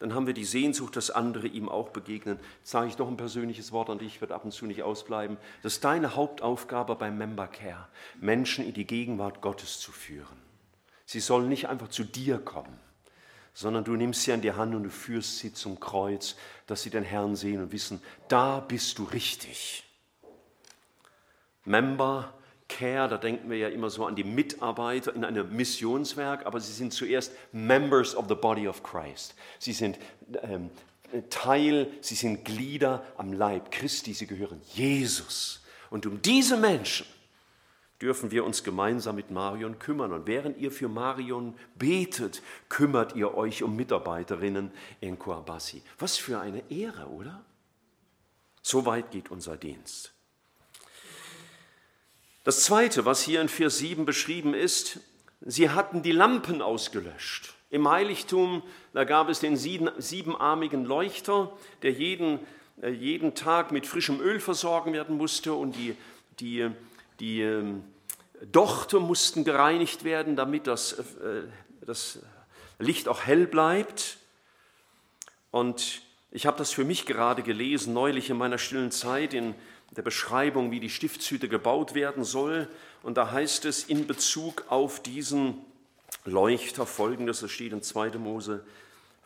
dann 0.00 0.14
haben 0.14 0.26
wir 0.26 0.34
die 0.34 0.44
Sehnsucht, 0.44 0.96
dass 0.96 1.10
andere 1.10 1.46
ihm 1.46 1.68
auch 1.68 1.90
begegnen. 1.90 2.38
Jetzt 2.58 2.70
sage 2.70 2.88
ich 2.88 2.98
noch 2.98 3.08
ein 3.08 3.16
persönliches 3.16 3.70
Wort 3.70 3.88
an 3.88 3.98
dich, 3.98 4.20
wird 4.20 4.32
ab 4.32 4.44
und 4.44 4.50
zu 4.50 4.66
nicht 4.66 4.82
ausbleiben. 4.82 5.36
Das 5.62 5.74
ist 5.74 5.84
deine 5.84 6.16
Hauptaufgabe 6.16 6.96
beim 6.96 7.16
Member 7.16 7.46
Care, 7.46 7.88
Menschen 8.20 8.66
in 8.66 8.74
die 8.74 8.86
Gegenwart 8.86 9.40
Gottes 9.40 9.78
zu 9.78 9.92
führen. 9.92 10.45
Sie 11.06 11.20
sollen 11.20 11.48
nicht 11.48 11.68
einfach 11.68 11.88
zu 11.88 12.04
dir 12.04 12.38
kommen, 12.38 12.78
sondern 13.54 13.84
du 13.84 13.92
nimmst 13.92 14.22
sie 14.22 14.32
an 14.32 14.42
die 14.42 14.52
Hand 14.52 14.74
und 14.74 14.82
du 14.82 14.90
führst 14.90 15.38
sie 15.38 15.54
zum 15.54 15.80
Kreuz, 15.80 16.36
dass 16.66 16.82
sie 16.82 16.90
den 16.90 17.04
Herrn 17.04 17.36
sehen 17.36 17.62
und 17.62 17.72
wissen, 17.72 18.02
da 18.28 18.60
bist 18.60 18.98
du 18.98 19.04
richtig. 19.04 19.84
Member 21.64 22.32
Care, 22.68 23.08
da 23.08 23.16
denken 23.16 23.48
wir 23.48 23.58
ja 23.58 23.68
immer 23.68 23.90
so 23.90 24.06
an 24.06 24.16
die 24.16 24.24
Mitarbeiter 24.24 25.14
in 25.14 25.24
einem 25.24 25.54
Missionswerk, 25.54 26.44
aber 26.46 26.58
sie 26.60 26.72
sind 26.72 26.92
zuerst 26.92 27.32
Members 27.52 28.16
of 28.16 28.26
the 28.28 28.34
Body 28.34 28.66
of 28.66 28.82
Christ. 28.82 29.34
Sie 29.60 29.72
sind 29.72 29.98
ähm, 30.42 30.70
Teil, 31.30 31.88
sie 32.00 32.16
sind 32.16 32.44
Glieder 32.44 33.04
am 33.16 33.32
Leib 33.32 33.70
Christi, 33.70 34.14
sie 34.14 34.26
gehören 34.26 34.60
Jesus. 34.74 35.62
Und 35.90 36.06
um 36.06 36.20
diese 36.20 36.56
Menschen 36.56 37.06
dürfen 38.00 38.30
wir 38.30 38.44
uns 38.44 38.62
gemeinsam 38.62 39.16
mit 39.16 39.30
Marion 39.30 39.78
kümmern. 39.78 40.12
Und 40.12 40.26
während 40.26 40.58
ihr 40.58 40.70
für 40.70 40.88
Marion 40.88 41.54
betet, 41.76 42.42
kümmert 42.68 43.14
ihr 43.16 43.34
euch 43.34 43.62
um 43.62 43.76
Mitarbeiterinnen 43.76 44.70
in 45.00 45.18
Coabassi. 45.18 45.82
Was 45.98 46.16
für 46.16 46.38
eine 46.38 46.62
Ehre, 46.70 47.06
oder? 47.08 47.44
So 48.62 48.84
weit 48.84 49.10
geht 49.10 49.30
unser 49.30 49.56
Dienst. 49.56 50.12
Das 52.44 52.64
Zweite, 52.64 53.04
was 53.04 53.22
hier 53.22 53.40
in 53.40 53.48
Vers 53.48 53.78
7 53.78 54.04
beschrieben 54.04 54.54
ist, 54.54 55.00
sie 55.40 55.70
hatten 55.70 56.02
die 56.02 56.12
Lampen 56.12 56.62
ausgelöscht. 56.62 57.54
Im 57.70 57.88
Heiligtum, 57.88 58.62
da 58.92 59.04
gab 59.04 59.28
es 59.28 59.40
den 59.40 59.56
siebenarmigen 59.56 60.84
Leuchter, 60.84 61.52
der 61.82 61.90
jeden, 61.92 62.38
äh, 62.80 62.90
jeden 62.90 63.34
Tag 63.34 63.72
mit 63.72 63.86
frischem 63.86 64.20
Öl 64.20 64.38
versorgen 64.38 64.92
werden 64.92 65.16
musste 65.16 65.54
und 65.54 65.72
die, 65.74 65.96
die 66.38 66.70
die 67.20 67.42
ähm, 67.42 67.84
Dochte 68.52 69.00
mussten 69.00 69.44
gereinigt 69.44 70.04
werden, 70.04 70.36
damit 70.36 70.66
das, 70.66 70.92
äh, 70.92 71.42
das 71.84 72.20
Licht 72.78 73.08
auch 73.08 73.22
hell 73.22 73.46
bleibt. 73.46 74.18
Und 75.50 76.02
ich 76.30 76.46
habe 76.46 76.58
das 76.58 76.72
für 76.72 76.84
mich 76.84 77.06
gerade 77.06 77.42
gelesen, 77.42 77.94
neulich 77.94 78.28
in 78.28 78.36
meiner 78.36 78.58
stillen 78.58 78.90
Zeit, 78.90 79.32
in 79.32 79.54
der 79.96 80.02
Beschreibung, 80.02 80.70
wie 80.70 80.80
die 80.80 80.90
Stiftshütte 80.90 81.48
gebaut 81.48 81.94
werden 81.94 82.24
soll. 82.24 82.68
Und 83.02 83.16
da 83.16 83.30
heißt 83.30 83.64
es 83.64 83.84
in 83.84 84.06
Bezug 84.06 84.64
auf 84.68 85.02
diesen 85.02 85.64
Leuchter 86.24 86.86
folgendes, 86.86 87.42
es 87.42 87.52
steht 87.52 87.72
in 87.72 87.82
2. 87.82 88.18
Mose 88.18 88.64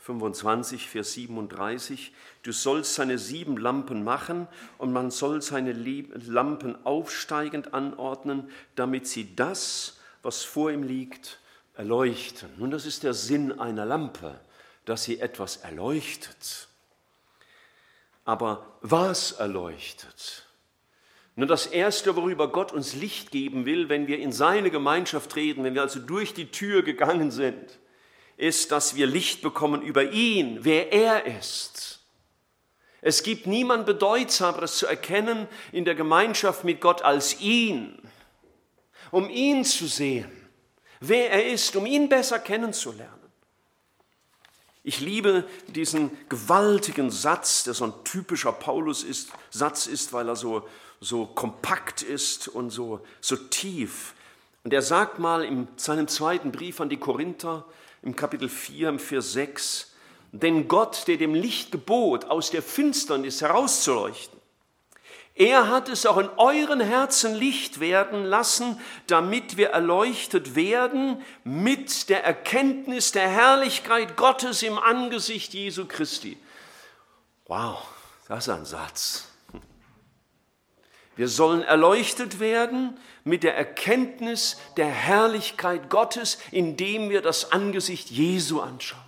25, 0.01 0.89
Vers 0.89 1.13
37, 1.13 2.13
du 2.43 2.53
sollst 2.53 2.95
seine 2.95 3.19
sieben 3.19 3.59
Lampen 3.59 4.03
machen 4.03 4.49
und 4.79 4.93
man 4.93 5.11
soll 5.11 5.43
seine 5.43 5.73
Lampen 5.73 6.85
aufsteigend 6.87 7.75
anordnen, 7.75 8.51
damit 8.77 9.07
sie 9.07 9.37
das, 9.37 9.99
was 10.23 10.43
vor 10.43 10.71
ihm 10.71 10.83
liegt, 10.83 11.39
erleuchten. 11.75 12.49
Nun, 12.57 12.71
das 12.71 12.87
ist 12.87 13.03
der 13.03 13.13
Sinn 13.13 13.59
einer 13.59 13.85
Lampe, 13.85 14.41
dass 14.87 15.05
sie 15.05 15.21
etwas 15.21 15.59
erleuchtet. 15.59 16.69
Aber 18.25 18.79
was 18.81 19.33
erleuchtet? 19.33 20.47
Nun, 21.37 21.49
das 21.49 21.67
Erste, 21.67 22.17
worüber 22.17 22.51
Gott 22.53 22.73
uns 22.73 22.95
Licht 22.95 23.31
geben 23.31 23.67
will, 23.67 23.89
wenn 23.89 24.07
wir 24.07 24.19
in 24.19 24.33
seine 24.33 24.71
Gemeinschaft 24.71 25.31
treten, 25.31 25.63
wenn 25.63 25.75
wir 25.75 25.83
also 25.83 26.01
durch 26.01 26.33
die 26.33 26.51
Tür 26.51 26.83
gegangen 26.83 27.31
sind, 27.31 27.80
ist, 28.41 28.73
dass 28.73 28.95
wir 28.95 29.07
Licht 29.07 29.43
bekommen 29.43 29.83
über 29.83 30.11
ihn, 30.11 30.59
wer 30.63 30.93
er 30.93 31.27
ist. 31.27 32.01
Es 33.03 33.23
gibt 33.23 33.47
niemand 33.47 33.87
Bedeutsameres 33.87 34.77
zu 34.77 34.87
erkennen 34.87 35.47
in 35.73 35.85
der 35.85 35.95
Gemeinschaft 35.95 36.65
mit 36.65 36.81
Gott 36.81 37.03
als 37.03 37.41
ihn, 37.41 38.01
um 39.11 39.29
ihn 39.31 39.65
zu 39.65 39.87
sehen, 39.87 40.31
wer 41.01 41.31
er 41.31 41.47
ist, 41.53 41.77
um 41.77 41.87
ihn 41.87 42.09
besser 42.09 42.39
kennenzulernen. 42.39 43.15
Ich 44.83 45.01
liebe 45.01 45.45
diesen 45.69 46.11
gewaltigen 46.29 47.11
Satz, 47.11 47.65
der 47.65 47.75
so 47.75 47.85
ein 47.85 47.93
typischer 48.05 48.53
Paulus-Satz 48.53 49.87
ist, 49.87 50.13
weil 50.15 50.29
er 50.29 50.37
so, 50.37 50.67
so 51.01 51.27
kompakt 51.27 52.03
ist 52.03 52.49
und 52.49 52.71
so, 52.71 53.01
so 53.21 53.37
tief. 53.37 54.15
Und 54.65 54.73
er 54.73 54.83
sagt 54.83 55.19
mal 55.19 55.45
in 55.45 55.69
seinem 55.77 56.09
zweiten 56.09 56.53
Brief 56.53 56.81
an 56.81 56.89
die 56.89 56.97
Korinther, 56.97 57.67
im 58.03 58.17
Kapitel 58.17 58.49
4, 58.49 58.89
im 58.89 58.99
Vers 58.99 59.33
6, 59.33 59.93
denn 60.33 60.69
Gott, 60.69 61.09
der 61.09 61.17
dem 61.17 61.35
Licht 61.35 61.73
gebot, 61.73 62.27
aus 62.27 62.51
der 62.51 62.63
Finsternis 62.63 63.41
herauszuleuchten, 63.41 64.41
er 65.35 65.69
hat 65.69 65.89
es 65.89 66.05
auch 66.05 66.19
in 66.19 66.29
euren 66.37 66.81
Herzen 66.81 67.35
Licht 67.35 67.81
werden 67.81 68.25
lassen, 68.25 68.79
damit 69.07 69.57
wir 69.57 69.71
erleuchtet 69.71 70.55
werden 70.55 71.23
mit 71.45 72.11
der 72.11 72.25
Erkenntnis 72.25 73.13
der 73.13 73.27
Herrlichkeit 73.27 74.17
Gottes 74.17 74.63
im 74.63 74.79
Angesicht 74.79 75.55
Jesu 75.55 75.87
Christi. 75.87 76.37
Wow, 77.47 77.79
das 78.29 78.49
ist 78.49 78.53
ein 78.53 78.65
Satz. 78.67 79.30
Wir 81.21 81.29
sollen 81.29 81.63
erleuchtet 81.63 82.41
werden 82.41 82.97
mit 83.25 83.43
der 83.43 83.55
Erkenntnis 83.55 84.57
der 84.79 84.87
Herrlichkeit 84.87 85.91
Gottes, 85.91 86.39
indem 86.51 87.11
wir 87.11 87.21
das 87.21 87.53
Angesicht 87.53 88.11
Jesu 88.11 88.63
anschauen. 88.63 89.03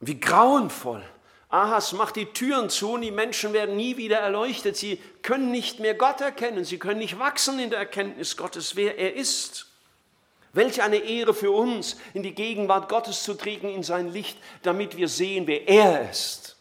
Wie 0.00 0.18
grauenvoll. 0.18 1.04
Ahas 1.48 1.92
macht 1.92 2.16
die 2.16 2.26
Türen 2.26 2.70
zu 2.70 2.94
und 2.94 3.02
die 3.02 3.12
Menschen 3.12 3.52
werden 3.52 3.76
nie 3.76 3.96
wieder 3.96 4.18
erleuchtet. 4.18 4.76
Sie 4.76 5.00
können 5.22 5.52
nicht 5.52 5.78
mehr 5.78 5.94
Gott 5.94 6.20
erkennen. 6.20 6.64
Sie 6.64 6.80
können 6.80 6.98
nicht 6.98 7.16
wachsen 7.20 7.60
in 7.60 7.70
der 7.70 7.78
Erkenntnis 7.78 8.36
Gottes, 8.36 8.74
wer 8.74 8.98
er 8.98 9.14
ist. 9.14 9.68
Welch 10.54 10.82
eine 10.82 10.96
Ehre 10.96 11.34
für 11.34 11.52
uns, 11.52 11.98
in 12.14 12.24
die 12.24 12.34
Gegenwart 12.34 12.88
Gottes 12.88 13.22
zu 13.22 13.34
treten, 13.34 13.68
in 13.68 13.84
sein 13.84 14.12
Licht, 14.12 14.36
damit 14.62 14.96
wir 14.96 15.06
sehen, 15.06 15.46
wer 15.46 15.68
er 15.68 16.10
ist. 16.10 16.53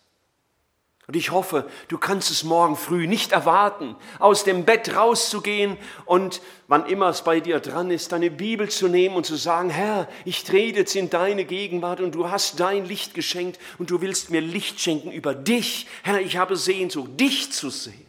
Und 1.06 1.18
ich 1.18 1.32
hoffe, 1.32 1.70
du 1.90 1.98
kannst 1.98 2.32
es 2.32 2.46
morgen 2.46 2.78
früh 2.78 3.08
nicht 3.08 3.34
erwarten, 3.34 3.98
aus 4.20 4.46
dem 4.46 4.64
Bett 4.64 4.96
rauszugehen 4.96 5.78
und 6.06 6.42
wann 6.70 6.86
immer 6.86 7.10
es 7.10 7.26
bei 7.26 7.42
dir 7.42 7.60
dran 7.60 7.92
ist, 7.92 8.14
deine 8.14 8.32
Bibel 8.32 8.70
zu 8.70 8.88
nehmen 8.88 9.18
und 9.18 9.26
zu 9.26 9.36
sagen, 9.36 9.70
Herr, 9.70 10.08
ich 10.24 10.46
trete 10.46 10.80
jetzt 10.80 10.96
in 10.96 11.10
deine 11.10 11.44
Gegenwart 11.44 12.00
und 12.00 12.16
du 12.16 12.30
hast 12.30 12.62
dein 12.62 12.86
Licht 12.86 13.14
geschenkt 13.16 13.60
und 13.80 13.90
du 13.90 14.00
willst 14.00 14.30
mir 14.30 14.40
Licht 14.40 14.80
schenken 14.80 15.12
über 15.12 15.36
dich. 15.36 15.88
Herr, 16.04 16.22
ich 16.22 16.38
habe 16.38 16.56
Sehnsucht, 16.56 17.20
dich 17.20 17.52
zu 17.52 17.70
sehen, 17.70 18.08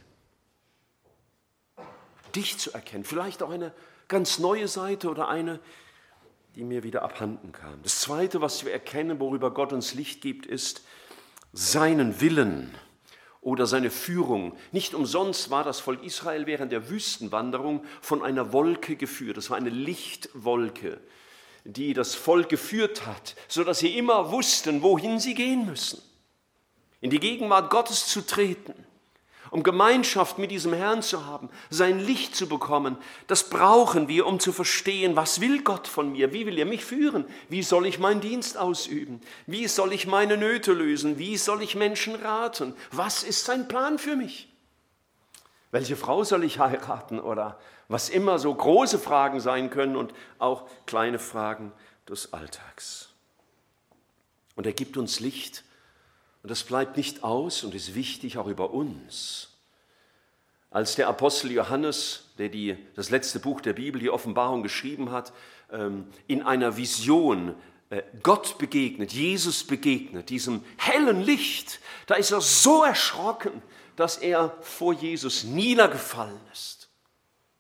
dich 2.36 2.58
zu 2.58 2.72
erkennen. 2.74 3.02
Vielleicht 3.02 3.42
auch 3.42 3.50
eine 3.50 3.72
ganz 4.06 4.38
neue 4.38 4.68
Seite 4.68 5.10
oder 5.10 5.28
eine, 5.28 5.58
die 6.54 6.62
mir 6.62 6.84
wieder 6.84 7.02
abhanden 7.02 7.50
kam. 7.50 7.82
Das 7.82 7.98
Zweite, 8.00 8.40
was 8.40 8.64
wir 8.64 8.72
erkennen, 8.72 9.18
worüber 9.18 9.50
Gott 9.50 9.72
uns 9.72 9.94
Licht 9.94 10.20
gibt, 10.20 10.46
ist 10.46 10.82
seinen 11.54 12.20
Willen 12.20 12.74
oder 13.40 13.66
seine 13.66 13.90
Führung. 13.90 14.56
Nicht 14.72 14.94
umsonst 14.94 15.50
war 15.50 15.64
das 15.64 15.80
Volk 15.80 16.02
Israel 16.02 16.46
während 16.46 16.72
der 16.72 16.90
Wüstenwanderung 16.90 17.84
von 18.00 18.22
einer 18.22 18.52
Wolke 18.52 18.96
geführt. 18.96 19.36
Das 19.36 19.50
war 19.50 19.56
eine 19.56 19.70
Lichtwolke, 19.70 21.00
die 21.64 21.94
das 21.94 22.14
Volk 22.14 22.48
geführt 22.48 23.06
hat, 23.06 23.36
sodass 23.48 23.78
sie 23.78 23.96
immer 23.96 24.30
wussten, 24.32 24.82
wohin 24.82 25.20
sie 25.20 25.34
gehen 25.34 25.66
müssen. 25.66 26.02
In 27.00 27.10
die 27.10 27.20
Gegenwart 27.20 27.70
Gottes 27.70 28.06
zu 28.06 28.22
treten 28.26 28.74
um 29.54 29.62
Gemeinschaft 29.62 30.36
mit 30.36 30.50
diesem 30.50 30.72
Herrn 30.72 31.00
zu 31.00 31.26
haben, 31.26 31.48
sein 31.70 32.00
Licht 32.00 32.34
zu 32.34 32.48
bekommen, 32.48 32.98
das 33.28 33.50
brauchen 33.50 34.08
wir, 34.08 34.26
um 34.26 34.40
zu 34.40 34.52
verstehen, 34.52 35.14
was 35.14 35.40
will 35.40 35.62
Gott 35.62 35.86
von 35.86 36.10
mir, 36.10 36.32
wie 36.32 36.44
will 36.44 36.58
er 36.58 36.64
mich 36.64 36.84
führen, 36.84 37.24
wie 37.48 37.62
soll 37.62 37.86
ich 37.86 38.00
meinen 38.00 38.20
Dienst 38.20 38.58
ausüben, 38.58 39.20
wie 39.46 39.68
soll 39.68 39.92
ich 39.92 40.08
meine 40.08 40.36
Nöte 40.36 40.72
lösen, 40.72 41.20
wie 41.20 41.36
soll 41.36 41.62
ich 41.62 41.76
Menschen 41.76 42.16
raten, 42.16 42.74
was 42.90 43.22
ist 43.22 43.44
sein 43.44 43.68
Plan 43.68 43.98
für 43.98 44.16
mich. 44.16 44.52
Welche 45.70 45.94
Frau 45.94 46.24
soll 46.24 46.42
ich 46.42 46.58
heiraten 46.58 47.20
oder 47.20 47.56
was 47.86 48.08
immer 48.08 48.40
so 48.40 48.52
große 48.52 48.98
Fragen 48.98 49.38
sein 49.38 49.70
können 49.70 49.94
und 49.94 50.12
auch 50.40 50.64
kleine 50.84 51.20
Fragen 51.20 51.70
des 52.08 52.32
Alltags. 52.32 53.10
Und 54.56 54.66
er 54.66 54.72
gibt 54.72 54.96
uns 54.96 55.20
Licht 55.20 55.62
und 56.44 56.50
das 56.50 56.62
bleibt 56.62 56.98
nicht 56.98 57.24
aus 57.24 57.64
und 57.64 57.74
ist 57.74 57.94
wichtig 57.94 58.36
auch 58.36 58.48
über 58.48 58.70
uns. 58.70 59.48
Als 60.68 60.94
der 60.94 61.08
Apostel 61.08 61.50
Johannes, 61.50 62.26
der 62.36 62.50
die, 62.50 62.76
das 62.96 63.08
letzte 63.08 63.40
Buch 63.40 63.62
der 63.62 63.72
Bibel, 63.72 63.98
die 63.98 64.10
Offenbarung 64.10 64.62
geschrieben 64.62 65.10
hat, 65.10 65.32
ähm, 65.72 66.06
in 66.26 66.42
einer 66.42 66.76
Vision 66.76 67.54
äh, 67.88 68.02
Gott 68.22 68.58
begegnet, 68.58 69.14
Jesus 69.14 69.64
begegnet, 69.64 70.28
diesem 70.28 70.62
hellen 70.76 71.22
Licht, 71.22 71.80
da 72.08 72.16
ist 72.16 72.30
er 72.30 72.42
so 72.42 72.84
erschrocken, 72.84 73.62
dass 73.96 74.18
er 74.18 74.54
vor 74.60 74.92
Jesus 74.92 75.44
niedergefallen 75.44 76.40
ist. 76.52 76.90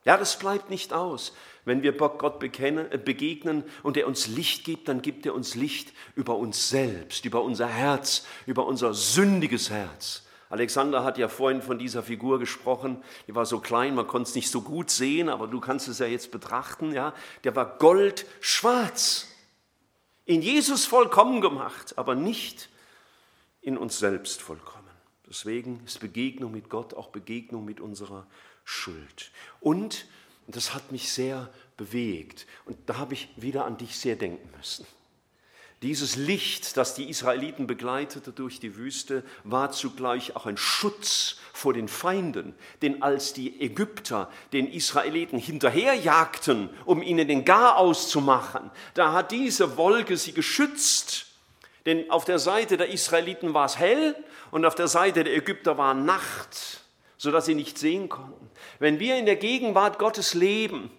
Ja, 0.04 0.18
das 0.18 0.38
bleibt 0.38 0.68
nicht 0.68 0.92
aus. 0.92 1.32
Wenn 1.64 1.82
wir 1.82 1.92
Gott 1.92 2.42
äh, 2.42 2.98
begegnen 2.98 3.64
und 3.82 3.96
er 3.96 4.06
uns 4.06 4.26
Licht 4.26 4.64
gibt, 4.64 4.88
dann 4.88 5.02
gibt 5.02 5.24
er 5.26 5.34
uns 5.34 5.54
Licht 5.54 5.92
über 6.14 6.36
uns 6.36 6.68
selbst, 6.68 7.24
über 7.24 7.42
unser 7.42 7.68
Herz, 7.68 8.26
über 8.46 8.66
unser 8.66 8.94
sündiges 8.94 9.70
Herz. 9.70 10.22
Alexander 10.50 11.02
hat 11.02 11.18
ja 11.18 11.28
vorhin 11.28 11.62
von 11.62 11.78
dieser 11.78 12.02
Figur 12.02 12.38
gesprochen, 12.38 13.02
die 13.26 13.34
war 13.34 13.46
so 13.46 13.60
klein, 13.60 13.94
man 13.94 14.06
konnte 14.06 14.28
es 14.28 14.34
nicht 14.34 14.50
so 14.50 14.60
gut 14.60 14.90
sehen, 14.90 15.28
aber 15.28 15.48
du 15.48 15.58
kannst 15.58 15.88
es 15.88 15.98
ja 15.98 16.06
jetzt 16.06 16.30
betrachten, 16.30 16.92
ja, 16.92 17.14
der 17.44 17.56
war 17.56 17.78
goldschwarz. 17.78 19.28
In 20.26 20.42
Jesus 20.42 20.86
vollkommen 20.86 21.40
gemacht, 21.40 21.98
aber 21.98 22.14
nicht 22.14 22.68
in 23.62 23.76
uns 23.76 23.98
selbst 23.98 24.42
vollkommen. 24.42 24.84
Deswegen 25.28 25.82
ist 25.84 26.00
Begegnung 26.00 26.52
mit 26.52 26.68
Gott 26.68 26.94
auch 26.94 27.08
Begegnung 27.08 27.64
mit 27.64 27.80
unserer 27.80 28.26
Schuld. 28.64 29.32
Und 29.60 30.06
und 30.46 30.56
das 30.56 30.74
hat 30.74 30.92
mich 30.92 31.10
sehr 31.10 31.50
bewegt. 31.76 32.46
Und 32.64 32.76
da 32.86 32.98
habe 32.98 33.14
ich 33.14 33.28
wieder 33.36 33.64
an 33.64 33.76
dich 33.76 33.98
sehr 33.98 34.16
denken 34.16 34.48
müssen. 34.56 34.86
Dieses 35.82 36.16
Licht, 36.16 36.78
das 36.78 36.94
die 36.94 37.10
Israeliten 37.10 37.66
begleitete 37.66 38.32
durch 38.32 38.58
die 38.58 38.76
Wüste, 38.76 39.22
war 39.42 39.70
zugleich 39.70 40.34
auch 40.34 40.46
ein 40.46 40.56
Schutz 40.56 41.36
vor 41.52 41.74
den 41.74 41.88
Feinden. 41.88 42.54
Denn 42.80 43.02
als 43.02 43.34
die 43.34 43.60
Ägypter 43.60 44.30
den 44.54 44.70
Israeliten 44.70 45.38
hinterherjagten, 45.38 46.70
um 46.86 47.02
ihnen 47.02 47.28
den 47.28 47.44
Garaus 47.44 48.08
zu 48.08 48.22
machen, 48.22 48.70
da 48.94 49.12
hat 49.12 49.30
diese 49.30 49.76
Wolke 49.76 50.16
sie 50.16 50.32
geschützt. 50.32 51.26
Denn 51.84 52.10
auf 52.10 52.24
der 52.24 52.38
Seite 52.38 52.78
der 52.78 52.88
Israeliten 52.88 53.52
war 53.52 53.66
es 53.66 53.78
hell 53.78 54.16
und 54.52 54.64
auf 54.64 54.74
der 54.74 54.88
Seite 54.88 55.22
der 55.22 55.36
Ägypter 55.36 55.76
war 55.76 55.92
Nacht 55.92 56.83
sodass 57.16 57.46
sie 57.46 57.54
nicht 57.54 57.78
sehen 57.78 58.08
konnten. 58.08 58.50
Wenn 58.78 59.00
wir 59.00 59.16
in 59.16 59.26
der 59.26 59.36
Gegenwart 59.36 59.98
Gottes 59.98 60.34
leben 60.34 60.90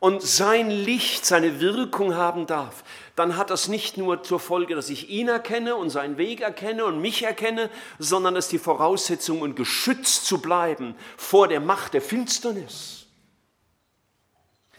und 0.00 0.22
sein 0.22 0.70
Licht 0.70 1.26
seine 1.26 1.60
Wirkung 1.60 2.14
haben 2.14 2.46
darf, 2.46 2.84
dann 3.16 3.36
hat 3.36 3.50
das 3.50 3.68
nicht 3.68 3.96
nur 3.96 4.22
zur 4.22 4.38
Folge, 4.38 4.74
dass 4.74 4.90
ich 4.90 5.08
ihn 5.08 5.28
erkenne 5.28 5.74
und 5.76 5.90
seinen 5.90 6.18
Weg 6.18 6.40
erkenne 6.40 6.84
und 6.84 7.00
mich 7.00 7.24
erkenne, 7.24 7.68
sondern 7.98 8.36
es 8.36 8.46
ist 8.46 8.52
die 8.52 8.58
Voraussetzung, 8.58 9.42
um 9.42 9.54
geschützt 9.54 10.26
zu 10.26 10.40
bleiben 10.40 10.94
vor 11.16 11.48
der 11.48 11.60
Macht 11.60 11.94
der 11.94 12.02
Finsternis. 12.02 12.98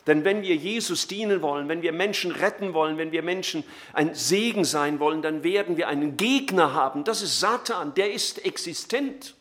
Denn 0.08 0.24
wenn 0.24 0.41
wir 0.41 0.55
Jesus 0.55 1.08
dienen 1.08 1.41
wollen, 1.41 1.67
wenn 1.67 1.84
wir 1.84 1.91
Menschen 1.91 2.31
retten 2.31 2.74
wollen, 2.74 2.98
wenn 2.98 3.12
wir 3.12 3.22
Menschen 3.22 3.63
ein 3.93 4.15
Segen 4.15 4.65
sein 4.65 5.00
wollen, 5.00 5.22
dann 5.22 5.43
werden 5.43 5.77
wir 5.77 5.88
einen 5.88 6.17
Gegner 6.17 6.74
haben. 6.74 7.03
Das 7.03 7.22
ist 7.22 7.39
Satan, 7.39 7.93
der 7.93 8.12
ist 8.12 8.43
existent. 8.43 9.36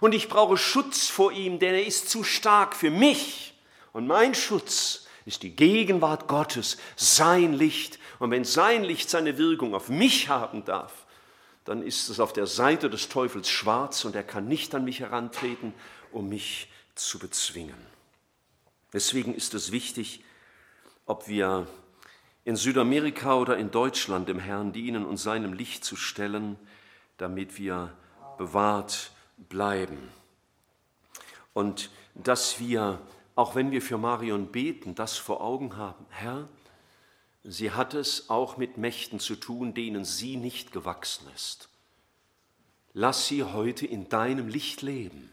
Und 0.00 0.14
ich 0.14 0.28
brauche 0.28 0.56
Schutz 0.56 1.08
vor 1.08 1.32
ihm, 1.32 1.58
denn 1.58 1.74
er 1.74 1.86
ist 1.86 2.08
zu 2.08 2.24
stark 2.24 2.74
für 2.74 2.90
mich. 2.90 3.54
Und 3.92 4.06
mein 4.06 4.34
Schutz 4.34 5.06
ist 5.26 5.42
die 5.42 5.54
Gegenwart 5.54 6.26
Gottes, 6.26 6.78
sein 6.96 7.52
Licht. 7.52 7.98
Und 8.18 8.30
wenn 8.30 8.44
sein 8.44 8.82
Licht 8.82 9.10
seine 9.10 9.38
Wirkung 9.38 9.74
auf 9.74 9.88
mich 9.88 10.28
haben 10.28 10.64
darf, 10.64 11.06
dann 11.64 11.82
ist 11.82 12.08
es 12.08 12.20
auf 12.20 12.32
der 12.32 12.46
Seite 12.46 12.88
des 12.88 13.08
Teufels 13.08 13.48
schwarz 13.48 14.04
und 14.04 14.16
er 14.16 14.22
kann 14.22 14.48
nicht 14.48 14.74
an 14.74 14.84
mich 14.84 15.00
herantreten, 15.00 15.74
um 16.10 16.28
mich 16.28 16.68
zu 16.94 17.18
bezwingen. 17.18 17.86
Deswegen 18.92 19.34
ist 19.34 19.54
es 19.54 19.70
wichtig, 19.70 20.24
ob 21.06 21.28
wir 21.28 21.66
in 22.44 22.56
Südamerika 22.56 23.36
oder 23.36 23.56
in 23.56 23.70
Deutschland 23.70 24.28
dem 24.28 24.38
Herrn 24.38 24.72
dienen 24.72 25.04
und 25.04 25.18
seinem 25.18 25.52
Licht 25.52 25.84
zu 25.84 25.94
stellen, 25.94 26.56
damit 27.18 27.58
wir 27.58 27.92
bewahrt 28.38 29.12
bleiben. 29.48 30.10
Und 31.52 31.90
dass 32.14 32.58
wir, 32.60 33.00
auch 33.34 33.54
wenn 33.54 33.70
wir 33.70 33.82
für 33.82 33.98
Marion 33.98 34.52
beten, 34.52 34.94
das 34.94 35.16
vor 35.16 35.40
Augen 35.40 35.76
haben. 35.76 36.06
Herr, 36.10 36.48
sie 37.44 37.72
hat 37.72 37.94
es 37.94 38.30
auch 38.30 38.56
mit 38.56 38.76
Mächten 38.76 39.20
zu 39.20 39.36
tun, 39.36 39.74
denen 39.74 40.04
sie 40.04 40.36
nicht 40.36 40.72
gewachsen 40.72 41.26
ist. 41.34 41.68
Lass 42.92 43.28
sie 43.28 43.44
heute 43.44 43.86
in 43.86 44.08
deinem 44.08 44.48
Licht 44.48 44.82
leben, 44.82 45.30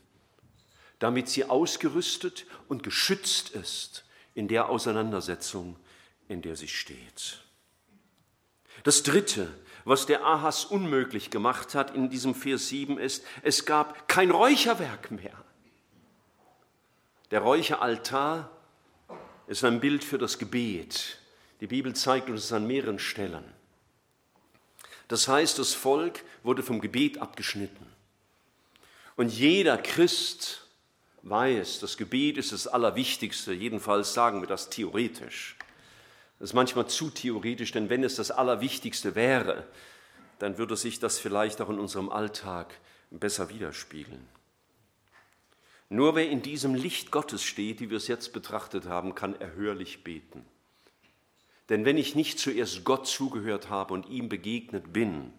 damit 0.99 1.27
sie 1.27 1.45
ausgerüstet 1.45 2.45
und 2.67 2.83
geschützt 2.83 3.49
ist 3.49 4.05
in 4.35 4.47
der 4.47 4.69
Auseinandersetzung, 4.69 5.75
in 6.27 6.41
der 6.41 6.55
sie 6.55 6.67
steht. 6.67 7.41
Das 8.83 9.01
Dritte, 9.01 9.51
was 9.87 10.05
der 10.05 10.25
Ahas 10.25 10.65
unmöglich 10.65 11.29
gemacht 11.29 11.73
hat 11.73 11.95
in 11.95 12.09
diesem 12.09 12.35
Vers 12.35 12.67
7 12.67 12.97
ist, 12.97 13.23
es 13.41 13.65
gab 13.65 14.09
kein 14.09 14.31
Räucherwerk 14.31 15.11
mehr. 15.11 15.31
Der 17.31 17.39
Räucheraltar 17.39 18.51
ist 19.47 19.63
ein 19.63 19.79
Bild 19.79 20.03
für 20.03 20.17
das 20.17 20.39
Gebet. 20.39 21.19
Die 21.61 21.67
Bibel 21.67 21.95
zeigt 21.95 22.29
uns 22.29 22.43
es 22.43 22.51
an 22.51 22.67
mehreren 22.67 22.99
Stellen. 22.99 23.45
Das 25.07 25.29
heißt, 25.29 25.57
das 25.57 25.73
Volk 25.73 26.21
wurde 26.43 26.63
vom 26.63 26.81
Gebet 26.81 27.19
abgeschnitten. 27.19 27.87
Und 29.15 29.31
jeder 29.31 29.77
Christ 29.77 30.67
weiß, 31.23 31.79
das 31.79 31.95
Gebet 31.95 32.37
ist 32.37 32.51
das 32.51 32.67
Allerwichtigste, 32.67 33.53
jedenfalls 33.53 34.13
sagen 34.13 34.41
wir 34.41 34.47
das 34.47 34.69
theoretisch. 34.69 35.55
Das 36.39 36.51
ist 36.51 36.53
manchmal 36.53 36.87
zu 36.87 37.09
theoretisch, 37.09 37.71
denn 37.71 37.89
wenn 37.89 38.03
es 38.03 38.15
das 38.15 38.31
Allerwichtigste 38.31 39.15
wäre, 39.15 39.65
dann 40.39 40.57
würde 40.57 40.75
sich 40.75 40.99
das 40.99 41.17
vielleicht 41.17 41.61
auch 41.61 41.69
in 41.69 41.79
unserem 41.79 42.09
Alltag 42.09 42.79
besser 43.09 43.49
widerspiegeln. 43.49 44.27
Nur 45.89 46.15
wer 46.15 46.29
in 46.29 46.41
diesem 46.41 46.75
Licht 46.75 47.11
Gottes 47.11 47.43
steht, 47.43 47.79
wie 47.79 47.89
wir 47.89 47.97
es 47.97 48.07
jetzt 48.07 48.33
betrachtet 48.33 48.85
haben, 48.85 49.15
kann 49.15 49.39
erhörlich 49.39 50.03
beten. 50.03 50.45
Denn 51.69 51.85
wenn 51.85 51.97
ich 51.97 52.15
nicht 52.15 52.39
zuerst 52.39 52.83
Gott 52.83 53.07
zugehört 53.07 53.69
habe 53.69 53.93
und 53.93 54.07
ihm 54.07 54.29
begegnet 54.29 54.93
bin, 54.93 55.33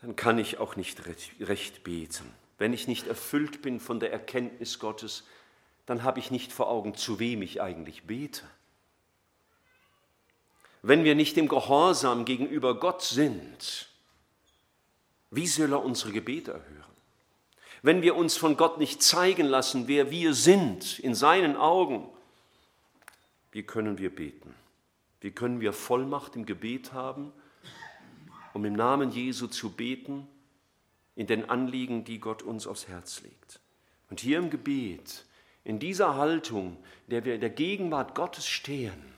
dann 0.00 0.16
kann 0.16 0.38
ich 0.38 0.58
auch 0.58 0.76
nicht 0.76 1.02
recht 1.40 1.84
beten. 1.84 2.32
Wenn 2.58 2.72
ich 2.72 2.88
nicht 2.88 3.06
erfüllt 3.06 3.62
bin 3.62 3.80
von 3.80 4.00
der 4.00 4.12
Erkenntnis 4.12 4.78
Gottes, 4.78 5.24
dann 5.86 6.02
habe 6.02 6.20
ich 6.20 6.30
nicht 6.30 6.52
vor 6.52 6.68
Augen, 6.68 6.94
zu 6.94 7.18
wem 7.18 7.42
ich 7.42 7.60
eigentlich 7.60 8.04
bete. 8.04 8.44
Wenn 10.82 11.04
wir 11.04 11.14
nicht 11.14 11.36
im 11.36 11.48
Gehorsam 11.48 12.24
gegenüber 12.24 12.78
Gott 12.78 13.02
sind, 13.02 13.88
wie 15.30 15.46
soll 15.46 15.72
er 15.72 15.84
unsere 15.84 16.12
Gebete 16.12 16.52
erhören? 16.52 16.84
Wenn 17.82 18.02
wir 18.02 18.16
uns 18.16 18.36
von 18.36 18.56
Gott 18.56 18.78
nicht 18.78 19.02
zeigen 19.02 19.46
lassen, 19.46 19.88
wer 19.88 20.10
wir 20.10 20.34
sind 20.34 20.98
in 20.98 21.14
seinen 21.14 21.56
Augen, 21.56 22.08
wie 23.52 23.62
können 23.62 23.98
wir 23.98 24.14
beten? 24.14 24.54
Wie 25.20 25.30
können 25.30 25.60
wir 25.60 25.72
Vollmacht 25.72 26.36
im 26.36 26.46
Gebet 26.46 26.92
haben, 26.92 27.32
um 28.52 28.64
im 28.64 28.74
Namen 28.74 29.10
Jesu 29.10 29.46
zu 29.48 29.70
beten 29.70 30.26
in 31.16 31.26
den 31.26 31.50
Anliegen, 31.50 32.04
die 32.04 32.20
Gott 32.20 32.42
uns 32.42 32.66
aufs 32.66 32.88
Herz 32.88 33.22
legt? 33.22 33.60
Und 34.10 34.20
hier 34.20 34.38
im 34.38 34.50
Gebet, 34.50 35.24
in 35.64 35.78
dieser 35.78 36.16
Haltung, 36.16 36.76
der 37.08 37.24
wir 37.24 37.34
in 37.34 37.40
der 37.40 37.50
Gegenwart 37.50 38.14
Gottes 38.14 38.46
stehen 38.46 39.17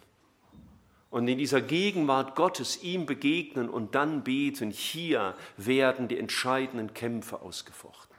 und 1.11 1.29
in 1.29 1.38
dieser 1.38 1.61
Gegenwart 1.61 2.37
Gottes 2.37 2.83
ihm 2.83 3.05
begegnen 3.07 3.68
und 3.68 3.94
dann 3.94 4.23
beten, 4.23 4.70
hier 4.70 5.35
werden 5.57 6.09
die 6.09 6.18
entscheidenden 6.18 6.94
Kämpfe 6.94 7.42
ausgefochten. 7.42 8.16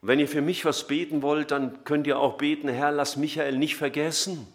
wenn 0.00 0.18
ihr 0.18 0.28
für 0.28 0.42
mich 0.42 0.64
was 0.64 0.86
beten 0.86 1.22
wollt, 1.22 1.50
dann 1.50 1.84
könnt 1.84 2.06
ihr 2.06 2.18
auch 2.18 2.36
beten, 2.36 2.68
Herr, 2.68 2.90
lass 2.90 3.16
Michael 3.16 3.58
nicht 3.58 3.76
vergessen 3.76 4.46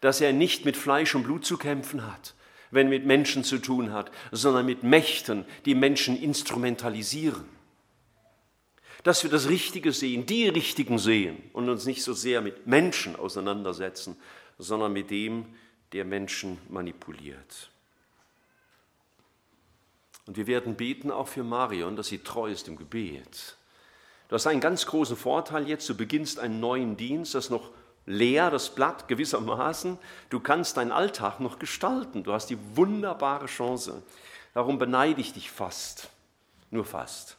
dass 0.00 0.20
er 0.20 0.32
nicht 0.32 0.64
mit 0.64 0.76
Fleisch 0.76 1.14
und 1.14 1.24
Blut 1.24 1.44
zu 1.44 1.56
kämpfen 1.56 2.06
hat, 2.06 2.34
wenn 2.70 2.88
er 2.88 2.90
mit 2.90 3.06
Menschen 3.06 3.44
zu 3.44 3.58
tun 3.58 3.92
hat, 3.92 4.10
sondern 4.32 4.66
mit 4.66 4.82
Mächten, 4.82 5.44
die 5.64 5.74
Menschen 5.74 6.20
instrumentalisieren. 6.20 7.44
Dass 9.02 9.22
wir 9.22 9.30
das 9.30 9.48
Richtige 9.48 9.92
sehen, 9.92 10.26
die 10.26 10.48
Richtigen 10.48 10.98
sehen 10.98 11.38
und 11.52 11.68
uns 11.68 11.86
nicht 11.86 12.02
so 12.02 12.12
sehr 12.12 12.40
mit 12.40 12.66
Menschen 12.66 13.14
auseinandersetzen, 13.14 14.16
sondern 14.58 14.92
mit 14.92 15.10
dem, 15.10 15.46
der 15.92 16.04
Menschen 16.04 16.58
manipuliert. 16.68 17.70
Und 20.26 20.36
wir 20.36 20.46
werden 20.46 20.74
beten 20.74 21.10
auch 21.10 21.28
für 21.28 21.44
Marion, 21.44 21.96
dass 21.96 22.08
sie 22.08 22.18
treu 22.18 22.50
ist 22.50 22.66
im 22.68 22.76
Gebet. 22.76 23.56
Du 24.28 24.34
hast 24.34 24.46
einen 24.46 24.60
ganz 24.60 24.86
großen 24.86 25.16
Vorteil 25.16 25.68
jetzt, 25.68 25.88
du 25.88 25.96
beginnst 25.96 26.40
einen 26.40 26.58
neuen 26.58 26.96
Dienst, 26.96 27.34
das 27.34 27.48
noch 27.48 27.70
leer, 28.06 28.50
das 28.50 28.74
Blatt 28.74 29.06
gewissermaßen. 29.08 29.98
Du 30.30 30.40
kannst 30.40 30.76
deinen 30.76 30.92
Alltag 30.92 31.40
noch 31.40 31.58
gestalten. 31.58 32.24
Du 32.24 32.32
hast 32.32 32.48
die 32.50 32.58
wunderbare 32.76 33.46
Chance. 33.46 34.02
Darum 34.54 34.78
beneide 34.78 35.20
ich 35.20 35.32
dich 35.32 35.50
fast, 35.50 36.08
nur 36.70 36.84
fast. 36.84 37.36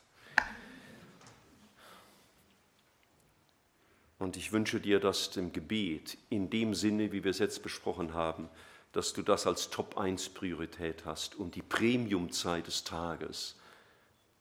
Und 4.20 4.36
ich 4.36 4.52
wünsche 4.52 4.80
dir, 4.80 5.00
dass 5.00 5.30
dem 5.32 5.54
Gebet 5.54 6.18
in 6.30 6.50
dem 6.50 6.74
Sinne, 6.74 7.12
wie 7.12 7.24
wir 7.24 7.32
es 7.32 7.40
jetzt 7.40 7.62
besprochen 7.62 8.14
haben, 8.14 8.50
dass 8.92 9.14
du 9.14 9.22
das 9.22 9.46
als 9.46 9.70
Top-1-Priorität 9.70 11.06
hast 11.06 11.36
und 11.36 11.56
die 11.56 11.62
Premiumzeit 11.62 12.66
des 12.66 12.84
Tages 12.84 13.56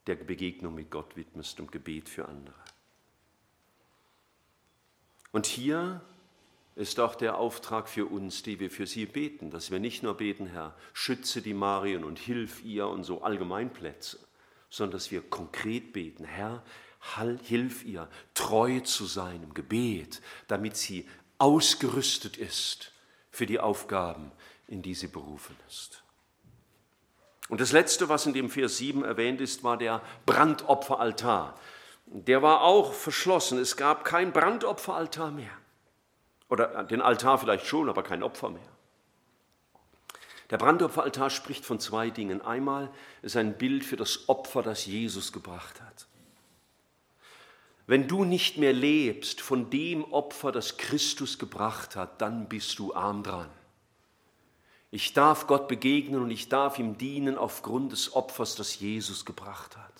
der 0.07 0.15
Begegnung 0.15 0.73
mit 0.73 0.89
Gott 0.89 1.15
widmest 1.15 1.59
und 1.59 1.71
Gebet 1.71 2.09
für 2.09 2.27
andere. 2.27 2.55
Und 5.31 5.45
hier 5.45 6.01
ist 6.75 6.99
auch 6.99 7.15
der 7.15 7.37
Auftrag 7.37 7.89
für 7.89 8.05
uns, 8.05 8.43
die 8.43 8.59
wir 8.59 8.71
für 8.71 8.87
sie 8.87 9.05
beten, 9.05 9.51
dass 9.51 9.71
wir 9.71 9.79
nicht 9.79 10.03
nur 10.03 10.15
beten, 10.15 10.47
Herr, 10.47 10.75
schütze 10.93 11.41
die 11.41 11.53
Marien 11.53 12.03
und 12.03 12.17
hilf 12.17 12.63
ihr 12.63 12.87
und 12.87 13.03
so 13.03 13.21
Allgemeinplätze, 13.21 14.19
sondern 14.69 14.93
dass 14.93 15.11
wir 15.11 15.21
konkret 15.21 15.91
beten, 15.91 16.23
Herr, 16.23 16.63
hilf 16.99 17.83
ihr, 17.85 18.07
treu 18.33 18.79
zu 18.81 19.05
sein 19.05 19.43
im 19.43 19.53
Gebet, 19.53 20.21
damit 20.47 20.77
sie 20.77 21.07
ausgerüstet 21.37 22.37
ist 22.37 22.91
für 23.31 23.45
die 23.45 23.59
Aufgaben, 23.59 24.31
in 24.67 24.81
die 24.81 24.95
sie 24.95 25.07
berufen 25.07 25.55
ist. 25.67 26.03
Und 27.49 27.61
das 27.61 27.71
Letzte, 27.71 28.09
was 28.09 28.25
in 28.25 28.33
dem 28.33 28.49
Vers 28.49 28.77
7 28.77 29.03
erwähnt 29.03 29.39
ist, 29.39 29.63
war 29.63 29.77
der 29.77 30.01
Brandopferaltar. 30.25 31.57
Der 32.05 32.41
war 32.41 32.61
auch 32.61 32.93
verschlossen. 32.93 33.57
Es 33.59 33.77
gab 33.77 34.03
kein 34.03 34.33
Brandopferaltar 34.33 35.31
mehr. 35.31 35.51
Oder 36.49 36.83
den 36.83 37.01
Altar 37.01 37.37
vielleicht 37.37 37.65
schon, 37.65 37.89
aber 37.89 38.03
kein 38.03 38.23
Opfer 38.23 38.49
mehr. 38.49 38.61
Der 40.49 40.57
Brandopferaltar 40.57 41.29
spricht 41.29 41.65
von 41.65 41.79
zwei 41.79 42.09
Dingen. 42.09 42.41
Einmal 42.41 42.89
ist 43.21 43.35
ein 43.35 43.57
Bild 43.57 43.83
für 43.83 43.97
das 43.97 44.29
Opfer, 44.29 44.63
das 44.63 44.85
Jesus 44.85 45.33
gebracht 45.33 45.81
hat. 45.81 46.06
Wenn 47.87 48.09
du 48.09 48.25
nicht 48.25 48.57
mehr 48.57 48.73
lebst 48.73 49.39
von 49.39 49.69
dem 49.69 50.03
Opfer, 50.11 50.51
das 50.51 50.75
Christus 50.75 51.39
gebracht 51.39 51.95
hat, 51.95 52.21
dann 52.21 52.49
bist 52.49 52.77
du 52.79 52.93
arm 52.93 53.23
dran. 53.23 53.49
Ich 54.91 55.13
darf 55.13 55.47
Gott 55.47 55.69
begegnen 55.69 56.21
und 56.21 56.29
ich 56.29 56.49
darf 56.49 56.79
ihm 56.79 56.97
dienen 56.97 57.37
aufgrund 57.37 57.93
des 57.93 58.13
Opfers, 58.13 58.55
das 58.55 58.79
Jesus 58.79 59.23
gebracht 59.23 59.77
hat. 59.77 59.93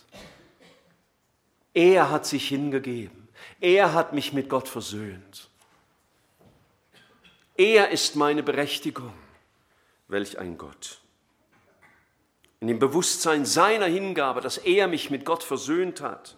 Er 1.74 2.10
hat 2.12 2.26
sich 2.26 2.50
hingegeben. 2.50 3.30
Er 3.62 3.94
hat 3.94 4.12
mich 4.12 4.34
mit 4.34 4.50
Gott 4.50 4.68
versöhnt. 4.68 5.50
Er 7.56 7.90
ist 7.90 8.16
meine 8.18 8.44
Berechtigung. 8.44 9.14
Welch 10.10 10.40
ein 10.40 10.58
Gott. 10.58 11.02
In 12.60 12.68
dem 12.68 12.80
Bewusstsein 12.80 13.46
seiner 13.46 13.86
Hingabe, 13.86 14.42
dass 14.42 14.58
er 14.58 14.88
mich 14.88 15.10
mit 15.10 15.24
Gott 15.24 15.44
versöhnt 15.44 16.02
hat, 16.02 16.36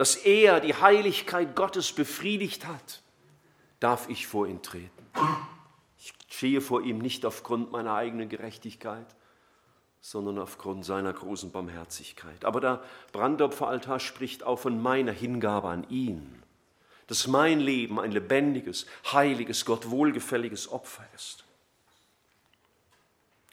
dass 0.00 0.16
er 0.16 0.60
die 0.60 0.72
Heiligkeit 0.72 1.54
Gottes 1.54 1.92
befriedigt 1.92 2.66
hat, 2.66 3.02
darf 3.80 4.08
ich 4.08 4.26
vor 4.26 4.46
ihn 4.46 4.62
treten. 4.62 5.06
Ich 5.98 6.14
stehe 6.30 6.62
vor 6.62 6.80
ihm 6.80 7.00
nicht 7.00 7.26
aufgrund 7.26 7.70
meiner 7.70 7.92
eigenen 7.92 8.30
Gerechtigkeit, 8.30 9.04
sondern 10.00 10.38
aufgrund 10.38 10.86
seiner 10.86 11.12
großen 11.12 11.52
Barmherzigkeit. 11.52 12.46
Aber 12.46 12.62
der 12.62 12.82
Brandopferaltar 13.12 14.00
spricht 14.00 14.42
auch 14.42 14.58
von 14.60 14.80
meiner 14.80 15.12
Hingabe 15.12 15.68
an 15.68 15.86
ihn 15.90 16.42
dass 17.06 17.26
mein 17.26 17.58
Leben 17.58 17.98
ein 17.98 18.12
lebendiges, 18.12 18.86
heiliges, 19.12 19.64
Gott 19.64 19.90
wohlgefälliges 19.90 20.70
Opfer 20.70 21.04
ist. 21.16 21.42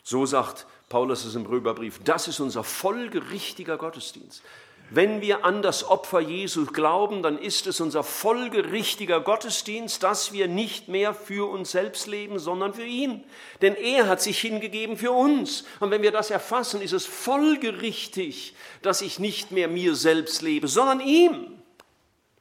So 0.04 0.28
sagt 0.28 0.68
Paulus 0.90 1.26
es 1.26 1.34
im 1.34 1.48
Römerbrief, 1.48 2.00
das 2.04 2.28
ist 2.28 2.40
unser 2.40 2.64
folgerichtiger 2.64 3.78
Gottesdienst. 3.78 4.44
Wenn 4.90 5.20
wir 5.20 5.44
an 5.44 5.62
das 5.62 5.84
Opfer 5.84 6.22
Jesu 6.22 6.66
glauben, 6.66 7.22
dann 7.22 7.38
ist 7.38 7.68
es 7.68 7.82
unser 7.82 8.04
folgerichtiger 8.04 9.20
Gottesdienst, 9.20 10.02
dass 10.02 10.32
wir 10.32 10.48
nicht 10.48 10.88
mehr 10.88 11.14
für 11.14 11.50
uns 11.50 11.72
selbst 11.72 12.08
leben, 12.08 12.40
sondern 12.40 12.74
für 12.74 12.86
ihn. 12.86 13.24
Denn 13.62 13.76
er 13.76 14.08
hat 14.08 14.22
sich 14.22 14.40
hingegeben 14.40 14.96
für 14.96 15.12
uns. 15.12 15.66
Und 15.82 15.92
wenn 15.92 16.04
wir 16.04 16.12
das 16.12 16.32
erfassen, 16.32 16.82
ist 16.82 16.94
es 16.94 17.06
folgerichtig, 17.06 18.56
dass 18.82 19.02
ich 19.02 19.20
nicht 19.20 19.52
mehr 19.52 19.68
mir 19.68 19.94
selbst 19.94 20.42
lebe, 20.42 20.70
sondern 20.70 21.02
ihm. 21.02 21.62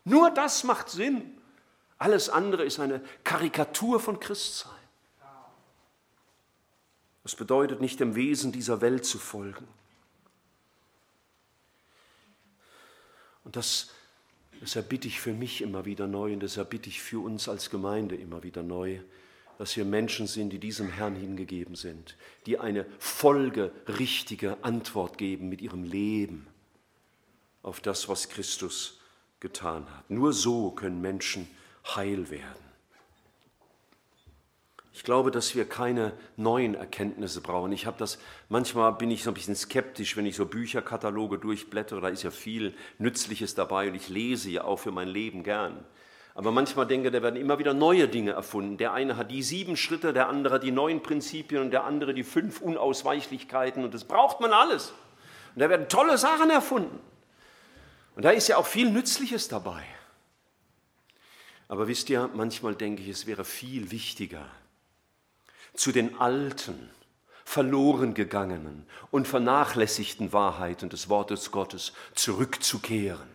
Nur 0.04 0.30
das 0.30 0.62
macht 0.62 0.88
Sinn. 0.88 1.36
Alles 1.98 2.28
andere 2.28 2.62
ist 2.62 2.78
eine 2.78 3.00
Karikatur 3.24 3.98
von 3.98 4.20
Christsein. 4.20 4.70
Das 7.24 7.34
bedeutet 7.34 7.80
nicht 7.80 7.98
dem 7.98 8.14
Wesen 8.14 8.52
dieser 8.52 8.80
Welt 8.80 9.04
zu 9.04 9.18
folgen. 9.18 9.66
Und 13.46 13.54
das, 13.54 13.90
das 14.60 14.74
erbitte 14.74 15.06
ich 15.06 15.20
für 15.20 15.32
mich 15.32 15.62
immer 15.62 15.84
wieder 15.84 16.08
neu 16.08 16.32
und 16.32 16.42
das 16.42 16.56
erbitte 16.56 16.88
ich 16.88 17.00
für 17.00 17.20
uns 17.20 17.48
als 17.48 17.70
Gemeinde 17.70 18.16
immer 18.16 18.42
wieder 18.42 18.64
neu, 18.64 18.98
dass 19.56 19.76
wir 19.76 19.84
Menschen 19.84 20.26
sind, 20.26 20.52
die 20.52 20.58
diesem 20.58 20.90
Herrn 20.90 21.14
hingegeben 21.14 21.76
sind, 21.76 22.16
die 22.44 22.58
eine 22.58 22.84
folgerichtige 22.98 24.62
Antwort 24.64 25.16
geben 25.16 25.48
mit 25.48 25.62
ihrem 25.62 25.84
Leben 25.84 26.48
auf 27.62 27.80
das, 27.80 28.08
was 28.08 28.28
Christus 28.28 28.98
getan 29.38 29.86
hat. 29.94 30.10
Nur 30.10 30.32
so 30.32 30.72
können 30.72 31.00
Menschen 31.00 31.48
heil 31.94 32.28
werden. 32.30 32.65
Ich 34.96 35.02
glaube, 35.02 35.30
dass 35.30 35.54
wir 35.54 35.68
keine 35.68 36.14
neuen 36.38 36.74
Erkenntnisse 36.74 37.42
brauchen. 37.42 37.70
Ich 37.70 37.84
habe 37.84 37.98
das, 37.98 38.18
manchmal 38.48 38.94
bin 38.94 39.10
ich 39.10 39.24
so 39.24 39.30
ein 39.30 39.34
bisschen 39.34 39.54
skeptisch, 39.54 40.16
wenn 40.16 40.24
ich 40.24 40.36
so 40.36 40.46
Bücherkataloge 40.46 41.36
durchblättere, 41.36 42.00
da 42.00 42.08
ist 42.08 42.22
ja 42.22 42.30
viel 42.30 42.74
Nützliches 42.96 43.54
dabei 43.54 43.88
und 43.88 43.94
ich 43.94 44.08
lese 44.08 44.48
ja 44.48 44.64
auch 44.64 44.78
für 44.78 44.92
mein 44.92 45.08
Leben 45.08 45.42
gern. 45.42 45.84
Aber 46.34 46.50
manchmal 46.50 46.86
denke, 46.86 47.10
da 47.10 47.20
werden 47.20 47.36
immer 47.36 47.58
wieder 47.58 47.74
neue 47.74 48.08
Dinge 48.08 48.30
erfunden. 48.30 48.78
Der 48.78 48.94
eine 48.94 49.18
hat 49.18 49.30
die 49.30 49.42
sieben 49.42 49.76
Schritte, 49.76 50.14
der 50.14 50.30
andere 50.30 50.58
die 50.60 50.70
neun 50.70 51.02
Prinzipien 51.02 51.60
und 51.60 51.72
der 51.72 51.84
andere 51.84 52.14
die 52.14 52.24
fünf 52.24 52.62
Unausweichlichkeiten 52.62 53.84
und 53.84 53.92
das 53.92 54.04
braucht 54.04 54.40
man 54.40 54.54
alles. 54.54 54.94
Und 55.54 55.60
da 55.60 55.68
werden 55.68 55.90
tolle 55.90 56.16
Sachen 56.16 56.48
erfunden. 56.48 56.98
Und 58.14 58.24
da 58.24 58.30
ist 58.30 58.48
ja 58.48 58.56
auch 58.56 58.66
viel 58.66 58.90
Nützliches 58.90 59.48
dabei. 59.48 59.82
Aber 61.68 61.86
wisst 61.86 62.08
ihr, 62.08 62.30
manchmal 62.32 62.74
denke 62.74 63.02
ich, 63.02 63.10
es 63.10 63.26
wäre 63.26 63.44
viel 63.44 63.90
wichtiger, 63.90 64.46
zu 65.76 65.92
den 65.92 66.18
alten, 66.18 66.90
verloren 67.44 68.14
gegangenen 68.14 68.86
und 69.10 69.28
vernachlässigten 69.28 70.32
Wahrheiten 70.32 70.88
des 70.88 71.08
Wortes 71.08 71.52
Gottes 71.52 71.92
zurückzukehren, 72.14 73.28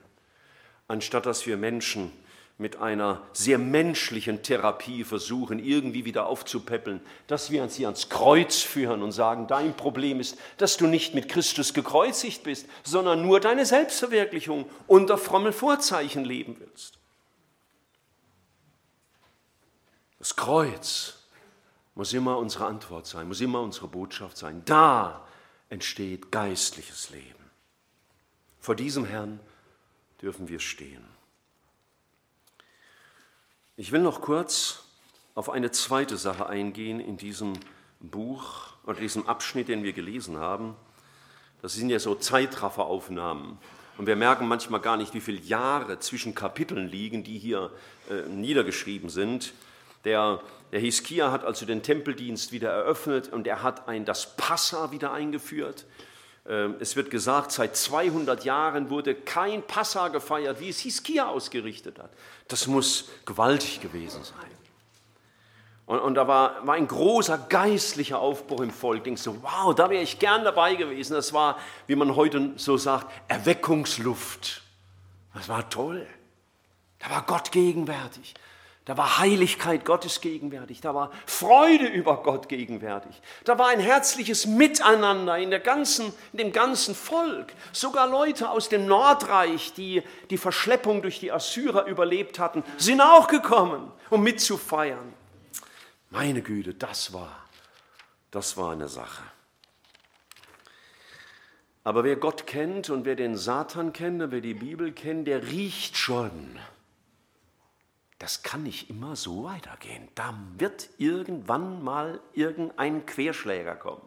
anstatt 0.88 1.26
dass 1.26 1.46
wir 1.48 1.56
Menschen 1.56 2.12
mit 2.58 2.76
einer 2.76 3.22
sehr 3.34 3.58
menschlichen 3.58 4.44
Therapie 4.44 5.04
versuchen, 5.04 5.58
irgendwie 5.58 6.06
wieder 6.06 6.28
aufzupäppeln, 6.28 7.02
dass 7.26 7.50
wir 7.50 7.68
sie 7.70 7.86
ans 7.86 8.10
Kreuz 8.10 8.62
führen 8.62 9.02
und 9.02 9.14
sagen, 9.14 9.48
dein 9.48 9.76
Problem 9.76 10.20
ist, 10.20 10.38
dass 10.58 10.78
du 10.78 10.86
nicht 10.86 11.16
mit 11.16 11.28
Christus 11.28 11.74
gekreuzigt 11.74 12.44
bist, 12.44 12.68
sondern 12.84 13.24
nur 13.24 13.40
deine 13.40 13.66
Selbstverwirklichung 13.66 14.70
unter 14.86 15.18
frommen 15.18 15.54
Vorzeichen 15.54 16.24
leben 16.24 16.58
willst. 16.60 17.00
Das 20.20 20.36
Kreuz 20.36 21.21
muss 21.96 22.14
immer 22.14 22.38
unsere 22.38 22.66
Antwort 22.66 23.06
sein, 23.06 23.28
muss 23.28 23.42
immer 23.42 23.62
unsere 23.62 23.88
Botschaft 23.88 24.38
sein. 24.38 24.64
Da 24.66 25.26
entsteht 25.70 26.32
geistliches 26.32 27.10
Leben. 27.10 27.26
Vor 28.60 28.76
diesem 28.76 29.06
Herrn 29.06 29.40
dürfen 30.22 30.48
wir 30.48 30.60
stehen. 30.60 31.04
Ich 33.76 33.92
will 33.92 34.02
noch 34.02 34.22
kurz 34.22 34.84
auf 35.34 35.50
eine 35.50 35.72
zweite 35.72 36.18
Sache 36.18 36.48
eingehen 36.48 37.00
in 37.00 37.18
diesem 37.18 37.54
Buch 38.00 38.68
oder 38.84 39.00
diesem 39.00 39.28
Abschnitt, 39.28 39.68
den 39.68 39.84
wir 39.84 39.94
gelesen 39.94 40.38
haben. 40.38 40.76
Das 41.62 41.74
sind 41.74 41.90
ja 41.90 42.00
so 42.00 42.16
Zeitrafferaufnahmen. 42.16 43.58
Und 43.98 44.08
wir 44.08 44.16
merken 44.16 44.48
manchmal 44.48 44.82
gar 44.82 44.98
nicht, 44.98 45.14
wie 45.14 45.22
viele 45.22 45.40
Jahre 45.40 46.00
zwischen 46.00 46.34
Kapiteln 46.34 46.88
liegen, 46.88 47.24
die 47.24 47.38
hier 47.38 47.72
äh, 48.10 48.28
niedergeschrieben 48.28 49.10
sind. 49.10 49.54
Der, 50.06 50.42
der 50.72 50.80
Hiskia 50.80 51.32
hat 51.32 51.44
also 51.44 51.66
den 51.66 51.84
Tempeldienst 51.84 52.52
wieder 52.52 52.72
eröffnet 52.72 53.32
und 53.32 53.48
er 53.48 53.62
hat 53.62 53.88
ein, 53.88 54.06
das 54.06 54.36
Passa 54.38 54.92
wieder 54.92 55.12
eingeführt. 55.12 55.86
Ähm, 56.48 56.76
es 56.80 56.96
wird 56.96 57.12
gesagt, 57.12 57.52
seit 57.52 57.76
200 57.76 58.46
Jahren 58.46 58.90
wurde 58.90 59.14
kein 59.14 59.64
Passa 59.64 60.08
gefeiert, 60.08 60.60
wie 60.60 60.70
es 60.70 60.80
Hiskia 60.80 61.28
ausgerichtet 61.28 62.00
hat. 62.00 62.12
Das 62.48 62.68
muss 62.68 63.10
gewaltig 63.26 63.82
gewesen 63.82 64.24
sein. 64.24 64.52
Und, 65.86 66.00
und 66.00 66.16
da 66.16 66.28
war, 66.28 66.66
war, 66.66 66.76
ein 66.76 66.88
großer 66.88 67.38
geistlicher 67.38 68.20
Aufbruch 68.20 68.62
im 68.62 68.72
Volk. 68.72 69.04
Denkst 69.04 69.24
du, 69.24 69.44
wow, 69.44 69.76
da 69.76 69.90
wäre 69.90 70.02
ich 70.02 70.20
gern 70.20 70.46
dabei 70.46 70.76
gewesen. 70.76 71.14
Das 71.14 71.34
war, 71.34 71.60
wie 71.88 71.96
man 71.96 72.16
heute 72.16 72.52
so 72.56 72.78
sagt, 72.78 73.12
Erweckungsluft. 73.28 74.62
Das 75.34 75.50
war 75.50 75.70
toll. 75.70 76.08
Da 77.00 77.10
war 77.10 77.24
Gott 77.24 77.52
gegenwärtig. 77.52 78.34
Da 78.92 78.98
war 78.98 79.20
Heiligkeit 79.20 79.86
Gottes 79.86 80.20
gegenwärtig, 80.20 80.82
da 80.82 80.94
war 80.94 81.12
Freude 81.26 81.88
über 81.88 82.24
Gott 82.24 82.50
gegenwärtig, 82.50 83.22
da 83.46 83.58
war 83.58 83.70
ein 83.70 83.80
herzliches 83.80 84.46
Miteinander 84.46 85.38
in, 85.38 85.50
der 85.50 85.62
ganzen, 85.62 86.12
in 86.34 86.40
dem 86.40 86.52
ganzen 86.52 86.94
Volk. 86.94 87.54
Sogar 87.72 88.06
Leute 88.06 88.50
aus 88.50 88.68
dem 88.68 88.88
Nordreich, 88.88 89.72
die 89.72 90.04
die 90.30 90.38
Verschleppung 90.38 91.02
durch 91.02 91.22
die 91.22 91.32
Assyrer 91.32 91.86
überlebt 91.86 92.38
hatten, 92.38 92.66
sind 92.76 93.00
auch 93.00 93.30
gekommen, 93.30 93.90
um 94.10 94.24
mitzufeiern. 94.24 95.14
Meine 96.10 96.42
Güte, 96.42 96.74
das 96.74 97.14
war, 97.14 97.46
das 98.30 98.58
war 98.58 98.74
eine 98.74 98.90
Sache. 98.90 99.24
Aber 101.86 102.04
wer 102.04 102.18
Gott 102.18 102.46
kennt 102.46 102.90
und 102.90 103.06
wer 103.06 103.16
den 103.16 103.38
Satan 103.38 103.94
kennt 103.94 104.22
und 104.22 104.32
wer 104.32 104.42
die 104.42 104.54
Bibel 104.54 104.92
kennt, 104.92 105.28
der 105.28 105.44
riecht 105.44 105.96
schon 105.96 106.60
das 108.22 108.44
kann 108.44 108.62
nicht 108.62 108.88
immer 108.92 109.16
so 109.16 109.46
weitergehen. 109.46 110.08
Da 110.14 110.38
wird 110.60 110.90
irgendwann 111.00 111.84
mal 111.84 112.20
irgendein 112.34 113.04
Querschläger 113.08 113.76
kommen. 113.76 114.04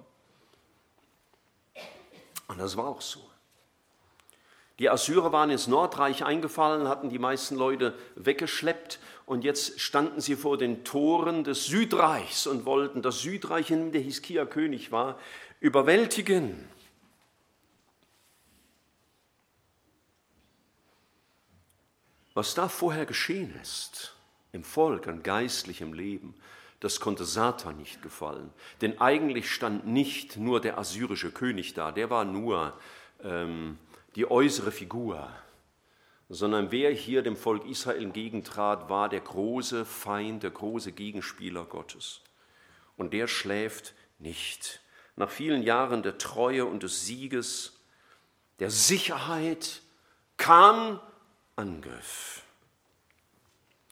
Und 2.46 2.60
das 2.60 2.76
war 2.76 2.86
auch 2.86 3.00
so. 3.00 3.18
Die 4.78 4.88
Assyrer 4.88 5.32
waren 5.32 5.50
ins 5.50 5.66
Nordreich 5.66 6.24
eingefallen, 6.24 6.86
hatten 6.86 7.10
die 7.10 7.18
meisten 7.18 7.56
Leute 7.56 7.92
weggeschleppt 8.14 9.00
und 9.26 9.42
jetzt 9.42 9.80
standen 9.80 10.20
sie 10.20 10.36
vor 10.36 10.58
den 10.58 10.84
Toren 10.84 11.42
des 11.42 11.66
Südreichs 11.66 12.46
und 12.46 12.66
wollten 12.66 13.02
das 13.02 13.18
Südreich, 13.20 13.72
in 13.72 13.80
dem 13.80 13.92
der 13.92 14.00
Hiskia 14.00 14.46
König 14.46 14.92
war, 14.92 15.18
überwältigen. 15.58 16.68
Was 22.34 22.54
da 22.54 22.68
vorher 22.68 23.06
geschehen 23.06 23.54
ist, 23.62 24.14
im 24.52 24.64
Volk, 24.64 25.06
an 25.06 25.22
geistlichem 25.22 25.92
Leben, 25.92 26.34
das 26.80 27.00
konnte 27.00 27.24
Satan 27.24 27.78
nicht 27.78 28.02
gefallen. 28.02 28.50
Denn 28.80 29.00
eigentlich 29.00 29.50
stand 29.50 29.86
nicht 29.86 30.36
nur 30.36 30.60
der 30.60 30.76
assyrische 30.76 31.30
König 31.30 31.74
da, 31.74 31.92
der 31.92 32.10
war 32.10 32.24
nur 32.24 32.78
ähm, 33.22 33.78
die 34.16 34.30
äußere 34.30 34.72
Figur, 34.72 35.30
sondern 36.28 36.70
wer 36.72 36.90
hier 36.90 37.22
dem 37.22 37.36
Volk 37.36 37.66
Israel 37.66 38.02
entgegentrat, 38.02 38.88
war 38.88 39.08
der 39.08 39.20
große 39.20 39.84
Feind, 39.84 40.42
der 40.42 40.50
große 40.50 40.92
Gegenspieler 40.92 41.64
Gottes. 41.64 42.20
Und 42.96 43.12
der 43.12 43.28
schläft 43.28 43.94
nicht. 44.18 44.80
Nach 45.16 45.30
vielen 45.30 45.62
Jahren 45.62 46.02
der 46.02 46.18
Treue 46.18 46.64
und 46.64 46.82
des 46.82 47.06
Sieges, 47.06 47.80
der 48.58 48.70
Sicherheit, 48.70 49.82
kam 50.36 51.00
Angriff. 51.56 52.42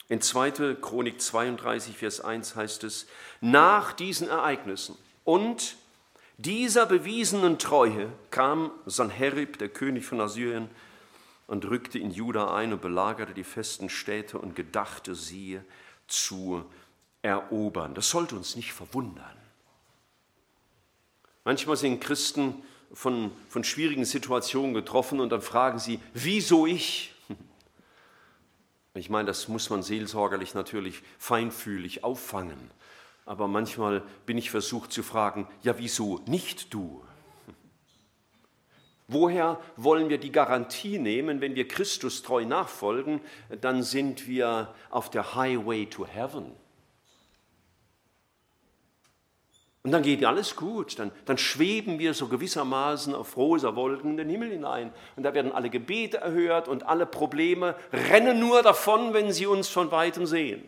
In 0.09 0.21
2. 0.21 0.75
Chronik 0.81 1.21
32, 1.21 1.97
Vers 1.97 2.21
1 2.21 2.55
heißt 2.55 2.83
es, 2.83 3.07
nach 3.41 3.93
diesen 3.93 4.27
Ereignissen 4.27 4.97
und 5.23 5.77
dieser 6.37 6.85
bewiesenen 6.85 7.57
Treue 7.59 8.11
kam 8.31 8.71
Sanherib, 8.85 9.57
der 9.59 9.69
König 9.69 10.05
von 10.05 10.19
Assyrien, 10.19 10.69
und 11.47 11.65
rückte 11.65 11.99
in 11.99 12.11
Juda 12.11 12.53
ein 12.55 12.73
und 12.73 12.81
belagerte 12.81 13.33
die 13.33 13.43
festen 13.43 13.89
Städte 13.89 14.37
und 14.37 14.55
gedachte 14.55 15.13
sie 15.13 15.59
zu 16.07 16.65
erobern. 17.21 17.93
Das 17.93 18.09
sollte 18.09 18.35
uns 18.35 18.55
nicht 18.55 18.73
verwundern. 18.73 19.37
Manchmal 21.43 21.77
sind 21.77 21.99
Christen 21.99 22.63
von, 22.93 23.31
von 23.49 23.63
schwierigen 23.63 24.05
Situationen 24.05 24.73
getroffen 24.73 25.19
und 25.19 25.29
dann 25.29 25.41
fragen 25.41 25.79
sie, 25.79 25.99
wieso 26.13 26.65
ich? 26.65 27.12
Ich 28.95 29.09
meine, 29.09 29.25
das 29.25 29.47
muss 29.47 29.71
man 29.71 29.81
seelsorgerlich 29.81 30.53
natürlich 30.53 31.01
feinfühlig 31.17 32.03
auffangen. 32.03 32.69
Aber 33.25 33.47
manchmal 33.47 34.03
bin 34.25 34.37
ich 34.37 34.51
versucht 34.51 34.91
zu 34.91 35.01
fragen, 35.01 35.47
ja 35.63 35.79
wieso 35.79 36.19
nicht 36.27 36.73
du? 36.73 37.03
Woher 39.07 39.59
wollen 39.77 40.09
wir 40.09 40.17
die 40.17 40.31
Garantie 40.31 40.99
nehmen, 40.99 41.41
wenn 41.41 41.55
wir 41.55 41.67
Christus 41.67 42.21
treu 42.21 42.45
nachfolgen, 42.45 43.19
dann 43.61 43.83
sind 43.83 44.27
wir 44.27 44.73
auf 44.89 45.09
der 45.09 45.35
Highway 45.35 45.87
to 45.87 46.05
Heaven. 46.05 46.51
Und 49.83 49.91
dann 49.91 50.01
geht 50.01 50.23
alles 50.23 50.55
gut, 50.55 50.97
dann, 50.97 51.11
dann 51.25 51.37
schweben 51.37 51.99
wir 51.99 52.13
so 52.13 52.29
gewissermaßen 52.29 53.13
auf 53.13 53.35
rosa 53.35 53.75
Wolken 53.75 54.11
in 54.11 54.17
den 54.17 54.29
Himmel 54.29 54.51
hinein. 54.51 54.93
Und 55.17 55.23
da 55.23 55.33
werden 55.33 55.51
alle 55.51 55.69
Gebete 55.69 56.17
erhört 56.17 56.69
und 56.69 56.87
alle 56.87 57.05
Probleme 57.05 57.75
rennen 57.91 58.39
nur 58.39 58.63
davon, 58.63 59.13
wenn 59.13 59.33
sie 59.33 59.45
uns 59.45 59.67
von 59.67 59.91
weitem 59.91 60.25
sehen. 60.25 60.63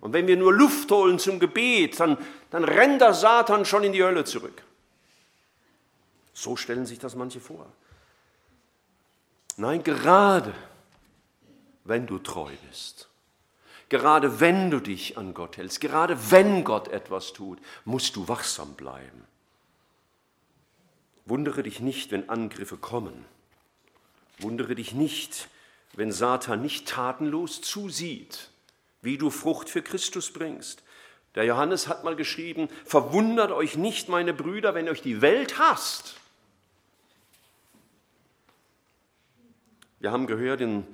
Und 0.00 0.12
wenn 0.12 0.26
wir 0.26 0.36
nur 0.36 0.52
Luft 0.52 0.90
holen 0.90 1.20
zum 1.20 1.38
Gebet, 1.38 1.98
dann, 2.00 2.18
dann 2.50 2.64
rennt 2.64 3.00
der 3.00 3.14
Satan 3.14 3.64
schon 3.64 3.84
in 3.84 3.92
die 3.92 4.02
Hölle 4.02 4.24
zurück. 4.24 4.64
So 6.34 6.56
stellen 6.56 6.86
sich 6.86 6.98
das 6.98 7.14
manche 7.14 7.40
vor. 7.40 7.66
Nein, 9.56 9.82
gerade 9.82 10.54
wenn 11.84 12.06
du 12.06 12.18
treu 12.18 12.50
bist, 12.68 13.08
gerade 13.88 14.40
wenn 14.40 14.70
du 14.70 14.80
dich 14.80 15.16
an 15.18 15.34
Gott 15.34 15.56
hältst, 15.56 15.80
gerade 15.80 16.30
wenn 16.30 16.64
Gott 16.64 16.88
etwas 16.88 17.32
tut, 17.32 17.58
musst 17.84 18.16
du 18.16 18.28
wachsam 18.28 18.74
bleiben. 18.74 19.24
Wundere 21.24 21.62
dich 21.62 21.80
nicht, 21.80 22.10
wenn 22.10 22.28
Angriffe 22.28 22.76
kommen. 22.76 23.24
Wundere 24.38 24.74
dich 24.74 24.94
nicht, 24.94 25.48
wenn 25.94 26.12
Satan 26.12 26.62
nicht 26.62 26.88
tatenlos 26.88 27.60
zusieht, 27.60 28.50
wie 29.02 29.18
du 29.18 29.30
Frucht 29.30 29.68
für 29.68 29.82
Christus 29.82 30.32
bringst. 30.32 30.82
Der 31.34 31.44
Johannes 31.44 31.88
hat 31.88 32.04
mal 32.04 32.16
geschrieben, 32.16 32.68
verwundert 32.84 33.52
euch 33.52 33.76
nicht, 33.76 34.08
meine 34.08 34.32
Brüder, 34.32 34.74
wenn 34.74 34.88
euch 34.88 35.02
die 35.02 35.20
Welt 35.20 35.58
hasst. 35.58 36.16
Wir 40.00 40.12
haben 40.12 40.26
gehört, 40.26 40.60
in, 40.60 40.86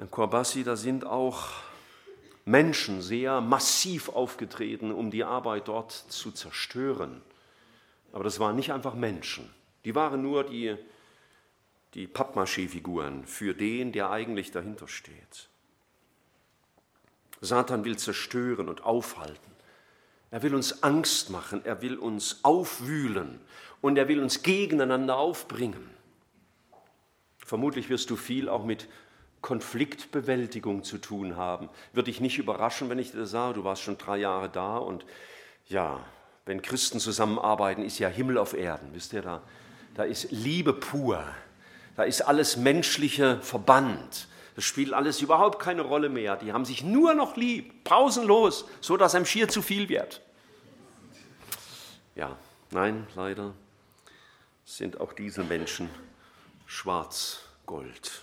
in 0.00 0.10
Korbassi, 0.10 0.64
da 0.64 0.76
sind 0.76 1.04
auch 1.04 1.48
Menschen 2.46 3.02
sehr 3.02 3.42
massiv 3.42 4.08
aufgetreten, 4.08 4.92
um 4.92 5.10
die 5.10 5.24
Arbeit 5.24 5.68
dort 5.68 5.92
zu 5.92 6.32
zerstören. 6.32 7.20
Aber 8.12 8.24
das 8.24 8.40
waren 8.40 8.56
nicht 8.56 8.72
einfach 8.72 8.94
Menschen. 8.94 9.48
Die 9.84 9.94
waren 9.94 10.22
nur 10.22 10.44
die, 10.44 10.74
die 11.94 12.06
Pappmaché-Figuren 12.06 13.26
für 13.26 13.54
den, 13.54 13.92
der 13.92 14.10
eigentlich 14.10 14.50
dahinter 14.50 14.88
steht. 14.88 15.48
Satan 17.42 17.84
will 17.84 17.98
zerstören 17.98 18.68
und 18.68 18.82
aufhalten. 18.84 19.50
Er 20.30 20.42
will 20.42 20.54
uns 20.54 20.82
Angst 20.82 21.28
machen, 21.28 21.64
er 21.64 21.82
will 21.82 21.98
uns 21.98 22.40
aufwühlen 22.42 23.40
und 23.82 23.98
er 23.98 24.08
will 24.08 24.20
uns 24.20 24.42
gegeneinander 24.42 25.16
aufbringen. 25.16 25.90
Vermutlich 27.38 27.90
wirst 27.90 28.10
du 28.10 28.16
viel 28.16 28.48
auch 28.48 28.64
mit 28.64 28.88
Konfliktbewältigung 29.42 30.84
zu 30.84 30.98
tun 30.98 31.36
haben. 31.36 31.68
Würde 31.92 32.10
dich 32.10 32.20
nicht 32.20 32.38
überraschen, 32.38 32.90
wenn 32.90 32.98
ich 32.98 33.12
dir 33.12 33.26
sage, 33.26 33.54
du 33.54 33.64
warst 33.64 33.82
schon 33.82 33.98
drei 33.98 34.18
Jahre 34.18 34.48
da 34.48 34.76
und 34.76 35.04
ja, 35.68 36.00
wenn 36.46 36.62
Christen 36.62 37.00
zusammenarbeiten, 37.00 37.84
ist 37.84 37.98
ja 37.98 38.08
Himmel 38.08 38.38
auf 38.38 38.54
Erden. 38.54 38.88
Wisst 38.92 39.12
ihr, 39.12 39.22
da, 39.22 39.42
da 39.94 40.04
ist 40.04 40.30
Liebe 40.30 40.72
pur. 40.72 41.24
Da 41.96 42.02
ist 42.04 42.22
alles 42.22 42.56
Menschliche 42.56 43.40
verbannt. 43.40 44.26
Das 44.56 44.64
spielt 44.64 44.92
alles 44.92 45.20
überhaupt 45.20 45.58
keine 45.58 45.82
Rolle 45.82 46.08
mehr. 46.08 46.36
Die 46.36 46.52
haben 46.52 46.64
sich 46.64 46.82
nur 46.82 47.14
noch 47.14 47.36
lieb, 47.36 47.84
pausenlos, 47.84 48.66
so 48.80 48.96
dass 48.96 49.14
einem 49.14 49.26
schier 49.26 49.48
zu 49.48 49.62
viel 49.62 49.88
wird. 49.88 50.20
Ja, 52.14 52.36
nein, 52.70 53.06
leider 53.14 53.54
sind 54.64 55.00
auch 55.00 55.12
diese 55.12 55.44
Menschen 55.44 55.88
Schwarz-Gold. 56.66 58.22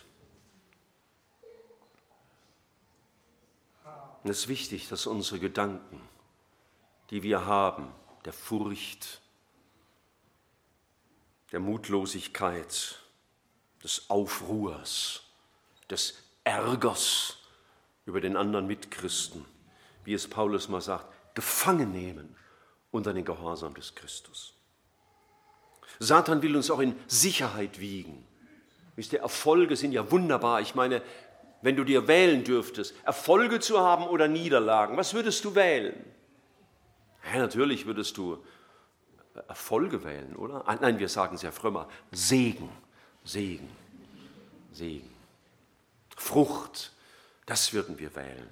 Und 4.23 4.29
es 4.29 4.39
ist 4.39 4.47
wichtig, 4.47 4.89
dass 4.89 5.07
unsere 5.07 5.39
Gedanken, 5.39 6.01
die 7.09 7.23
wir 7.23 7.45
haben, 7.45 7.91
der 8.25 8.33
Furcht, 8.33 9.21
der 11.51 11.59
Mutlosigkeit, 11.59 12.99
des 13.83 14.09
Aufruhrs, 14.09 15.21
des 15.89 16.15
Ärgers 16.43 17.37
über 18.05 18.21
den 18.21 18.35
anderen 18.35 18.67
Mitchristen, 18.67 19.45
wie 20.03 20.13
es 20.13 20.27
Paulus 20.27 20.67
mal 20.67 20.81
sagt, 20.81 21.35
gefangen 21.35 21.91
nehmen 21.91 22.35
unter 22.91 23.13
den 23.13 23.23
Gehorsam 23.25 23.73
des 23.75 23.93
Christus. 23.95 24.53
Satan 25.99 26.41
will 26.41 26.55
uns 26.55 26.69
auch 26.71 26.79
in 26.79 26.95
Sicherheit 27.07 27.79
wiegen. 27.79 28.25
Wisst 28.95 29.13
ihr, 29.13 29.19
Erfolge 29.19 29.75
sind 29.75 29.91
ja 29.91 30.09
wunderbar. 30.11 30.61
Ich 30.61 30.75
meine, 30.75 31.01
wenn 31.61 31.75
du 31.75 31.83
dir 31.83 32.07
wählen 32.07 32.43
dürftest, 32.43 32.93
Erfolge 33.03 33.59
zu 33.59 33.79
haben 33.79 34.05
oder 34.07 34.27
Niederlagen, 34.27 34.97
was 34.97 35.13
würdest 35.13 35.43
du 35.45 35.55
wählen? 35.55 35.95
Ja, 37.33 37.39
natürlich 37.39 37.85
würdest 37.85 38.17
du 38.17 38.43
Erfolge 39.47 40.03
wählen, 40.03 40.35
oder? 40.35 40.67
Ah, 40.67 40.75
nein, 40.75 40.99
wir 40.99 41.09
sagen 41.09 41.35
es 41.35 41.41
ja 41.41 41.51
frömmer. 41.51 41.87
Segen, 42.11 42.69
Segen, 43.23 43.69
Segen. 44.71 45.09
Frucht, 46.15 46.91
das 47.45 47.73
würden 47.73 47.99
wir 47.99 48.15
wählen. 48.15 48.49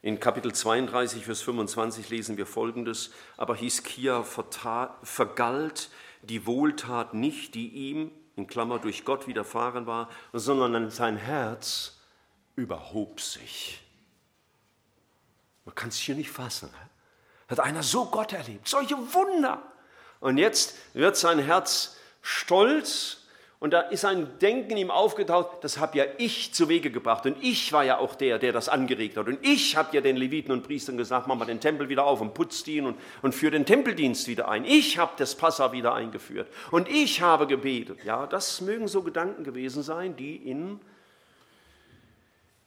In 0.00 0.20
Kapitel 0.20 0.52
32, 0.52 1.24
Vers 1.24 1.40
25 1.42 2.10
lesen 2.10 2.36
wir 2.36 2.46
folgendes: 2.46 3.10
Aber 3.36 3.56
Hiskia 3.56 4.22
vergalt 4.22 5.90
die 6.22 6.46
Wohltat 6.46 7.14
nicht, 7.14 7.54
die 7.54 7.68
ihm, 7.68 8.10
in 8.36 8.46
Klammer, 8.46 8.78
durch 8.78 9.04
Gott 9.04 9.26
widerfahren 9.26 9.86
war, 9.86 10.08
sondern 10.32 10.90
sein 10.90 11.16
Herz 11.16 11.98
überhob 12.56 13.20
sich. 13.20 13.80
Man 15.64 15.74
kann 15.74 15.88
es 15.88 15.96
hier 15.96 16.14
nicht 16.14 16.30
fassen. 16.30 16.70
Hat 17.48 17.60
einer 17.60 17.82
so 17.82 18.06
Gott 18.06 18.32
erlebt, 18.32 18.68
solche 18.68 18.96
Wunder. 18.96 19.62
Und 20.20 20.38
jetzt 20.38 20.76
wird 20.94 21.16
sein 21.16 21.38
Herz 21.38 21.96
stolz 22.22 23.23
und 23.64 23.70
da 23.70 23.80
ist 23.80 24.04
ein 24.04 24.28
Denken 24.40 24.76
ihm 24.76 24.90
aufgetaucht, 24.90 25.64
das 25.64 25.78
habe 25.78 25.96
ja 25.96 26.04
ich 26.18 26.52
zu 26.52 26.68
Wege 26.68 26.90
gebracht. 26.90 27.24
Und 27.24 27.42
ich 27.42 27.72
war 27.72 27.82
ja 27.82 27.96
auch 27.96 28.14
der, 28.14 28.38
der 28.38 28.52
das 28.52 28.68
angeregt 28.68 29.16
hat. 29.16 29.26
Und 29.26 29.38
ich 29.40 29.74
habe 29.74 29.96
ja 29.96 30.02
den 30.02 30.18
Leviten 30.18 30.52
und 30.52 30.64
Priestern 30.64 30.98
gesagt, 30.98 31.28
mach 31.28 31.34
mal 31.34 31.46
den 31.46 31.60
Tempel 31.60 31.88
wieder 31.88 32.04
auf 32.04 32.20
und 32.20 32.34
putzt 32.34 32.68
ihn 32.68 32.84
und, 32.84 32.98
und 33.22 33.34
führe 33.34 33.52
den 33.52 33.64
Tempeldienst 33.64 34.28
wieder 34.28 34.48
ein. 34.48 34.66
Ich 34.66 34.98
habe 34.98 35.12
das 35.16 35.34
Passa 35.34 35.72
wieder 35.72 35.94
eingeführt. 35.94 36.46
Und 36.72 36.90
ich 36.90 37.22
habe 37.22 37.46
gebetet. 37.46 38.04
Ja, 38.04 38.26
das 38.26 38.60
mögen 38.60 38.86
so 38.86 39.02
Gedanken 39.02 39.44
gewesen 39.44 39.82
sein, 39.82 40.14
die 40.14 40.36
in 40.36 40.78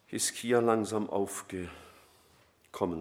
Hiskia 0.08 0.62
langsam 0.62 1.12
aufgekommen 1.12 1.70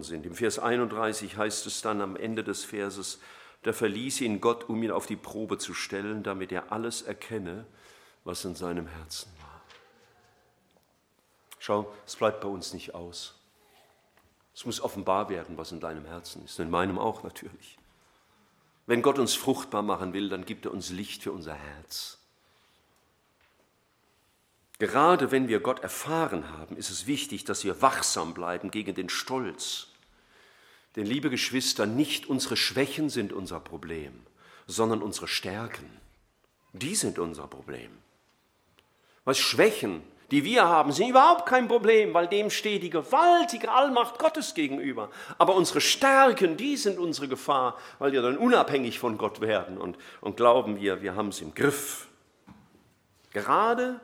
sind. 0.03 0.27
Im 0.27 0.35
Vers 0.35 0.59
31 0.59 1.35
heißt 1.35 1.65
es 1.65 1.81
dann 1.81 2.01
am 2.01 2.15
Ende 2.15 2.43
des 2.43 2.63
Verses, 2.63 3.19
da 3.63 3.73
verließ 3.73 4.21
ihn 4.21 4.39
Gott, 4.39 4.69
um 4.69 4.83
ihn 4.83 4.91
auf 4.91 5.07
die 5.07 5.15
Probe 5.15 5.57
zu 5.57 5.73
stellen, 5.73 6.21
damit 6.21 6.51
er 6.51 6.71
alles 6.71 7.01
erkenne, 7.01 7.65
was 8.27 8.43
in 8.43 8.55
seinem 8.55 8.87
Herzen 8.87 9.31
war. 9.39 9.61
Schau, 11.59 11.93
es 12.05 12.15
bleibt 12.17 12.41
bei 12.41 12.47
uns 12.49 12.73
nicht 12.73 12.93
aus. 12.93 13.35
Es 14.53 14.65
muss 14.65 14.81
offenbar 14.81 15.29
werden, 15.29 15.57
was 15.57 15.71
in 15.71 15.79
deinem 15.79 16.05
Herzen 16.05 16.43
ist, 16.43 16.59
in 16.59 16.69
meinem 16.69 16.99
auch 16.99 17.23
natürlich. 17.23 17.77
Wenn 18.85 19.01
Gott 19.01 19.17
uns 19.17 19.33
fruchtbar 19.33 19.81
machen 19.81 20.13
will, 20.13 20.29
dann 20.29 20.45
gibt 20.45 20.65
er 20.65 20.73
uns 20.73 20.89
Licht 20.89 21.23
für 21.23 21.31
unser 21.31 21.53
Herz. 21.53 22.19
Gerade 24.79 25.31
wenn 25.31 25.47
wir 25.47 25.59
Gott 25.59 25.79
erfahren 25.79 26.51
haben, 26.51 26.75
ist 26.75 26.89
es 26.89 27.07
wichtig, 27.07 27.45
dass 27.45 27.63
wir 27.63 27.81
wachsam 27.81 28.33
bleiben 28.33 28.71
gegen 28.71 28.93
den 28.93 29.09
Stolz. 29.09 29.87
Denn 30.95 31.05
liebe 31.05 31.29
Geschwister, 31.29 31.85
nicht 31.85 32.27
unsere 32.27 32.57
Schwächen 32.57 33.09
sind 33.09 33.31
unser 33.31 33.59
Problem, 33.59 34.25
sondern 34.67 35.01
unsere 35.01 35.27
Stärken. 35.27 35.89
Die 36.73 36.95
sind 36.95 37.19
unser 37.19 37.47
Problem. 37.47 37.91
Was 39.27 39.39
Schwächen, 39.39 40.03
die 40.31 40.45
wir 40.45 40.69
haben, 40.69 40.93
sind 40.93 41.09
überhaupt 41.09 41.45
kein 41.45 41.67
Problem, 41.67 42.13
weil 42.13 42.27
dem 42.27 42.49
steht 42.49 42.81
die 42.81 42.89
gewaltige 42.89 43.69
Allmacht 43.69 44.19
Gottes 44.19 44.53
gegenüber. 44.53 45.09
Aber 45.37 45.55
unsere 45.55 45.81
Stärken, 45.81 46.55
die 46.55 46.77
sind 46.77 46.97
unsere 46.97 47.27
Gefahr, 47.27 47.77
weil 47.99 48.13
wir 48.13 48.21
dann 48.21 48.37
unabhängig 48.37 48.99
von 48.99 49.17
Gott 49.17 49.41
werden 49.41 49.77
und, 49.77 49.97
und 50.21 50.37
glauben 50.37 50.79
wir, 50.79 51.01
wir 51.01 51.17
haben 51.17 51.27
es 51.27 51.41
im 51.41 51.53
Griff. 51.53 52.07
Gerade 53.31 53.99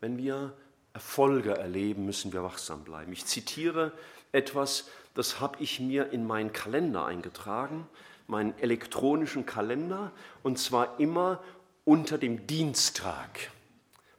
wenn 0.00 0.18
wir 0.18 0.52
Erfolge 0.94 1.56
erleben, 1.56 2.04
müssen 2.04 2.32
wir 2.32 2.42
wachsam 2.42 2.82
bleiben. 2.82 3.12
Ich 3.12 3.26
zitiere 3.26 3.92
etwas, 4.32 4.88
das 5.14 5.38
habe 5.38 5.58
ich 5.60 5.78
mir 5.78 6.10
in 6.10 6.26
meinen 6.26 6.52
Kalender 6.52 7.04
eingetragen, 7.04 7.86
meinen 8.26 8.58
elektronischen 8.58 9.46
Kalender, 9.46 10.10
und 10.42 10.58
zwar 10.58 10.98
immer 10.98 11.40
unter 11.84 12.18
dem 12.18 12.48
Dienstag. 12.48 13.52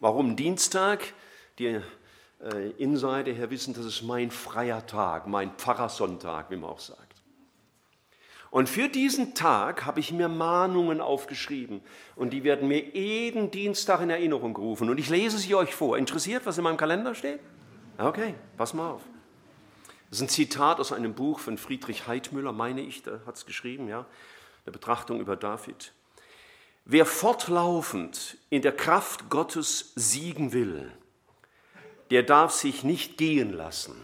Warum 0.02 0.36
Dienstag? 0.36 1.14
die 1.62 1.80
äh, 2.44 2.70
Insider 2.78 3.32
her 3.32 3.50
wissen, 3.50 3.74
das 3.74 3.86
ist 3.86 4.02
mein 4.02 4.32
freier 4.32 4.86
Tag, 4.86 5.28
mein 5.28 5.52
Pfarrersonntag, 5.52 6.50
wie 6.50 6.58
man 6.58 6.72
auch 6.72 6.80
sagt. 6.80 6.98
Und 8.50 8.68
für 8.68 8.90
diesen 8.90 9.34
Tag 9.34 9.86
habe 9.86 10.02
ich 10.02 10.12
mir 10.12 10.28
Mahnungen 10.28 11.00
aufgeschrieben 11.00 11.82
und 12.18 12.32
die 12.34 12.44
werden 12.44 12.68
mir 12.68 12.84
jeden 12.84 13.50
Dienstag 13.50 14.02
in 14.02 14.10
Erinnerung 14.10 14.54
gerufen. 14.54 14.90
Und 14.90 14.98
ich 14.98 15.10
lese 15.10 15.38
sie 15.38 15.56
euch 15.56 15.74
vor. 15.74 15.98
Interessiert, 15.98 16.46
was 16.46 16.58
in 16.58 16.66
meinem 16.66 16.76
Kalender 16.76 17.16
steht? 17.16 17.40
Okay, 17.98 18.34
pass 18.58 18.74
mal 18.74 18.92
auf. 18.92 19.02
Das 20.10 20.18
ist 20.18 20.24
ein 20.24 20.30
Zitat 20.30 20.82
aus 20.82 20.92
einem 20.92 21.14
Buch 21.14 21.40
von 21.40 21.58
Friedrich 21.58 22.08
Heidmüller, 22.08 22.52
meine 22.52 22.82
ich, 22.82 23.04
der 23.04 23.26
hat 23.26 23.36
es 23.36 23.46
geschrieben, 23.46 23.88
ja, 23.88 24.06
eine 24.66 24.74
Betrachtung 24.74 25.22
über 25.22 25.38
David. 25.38 25.94
Wer 26.86 27.06
fortlaufend 27.06 28.38
in 28.50 28.62
der 28.62 28.76
Kraft 28.76 29.30
Gottes 29.30 29.94
siegen 29.96 30.52
will, 30.52 30.91
der 32.10 32.24
darf 32.24 32.52
sich 32.52 32.84
nicht 32.84 33.17
gehen 33.17 33.54
lassen, 33.54 33.96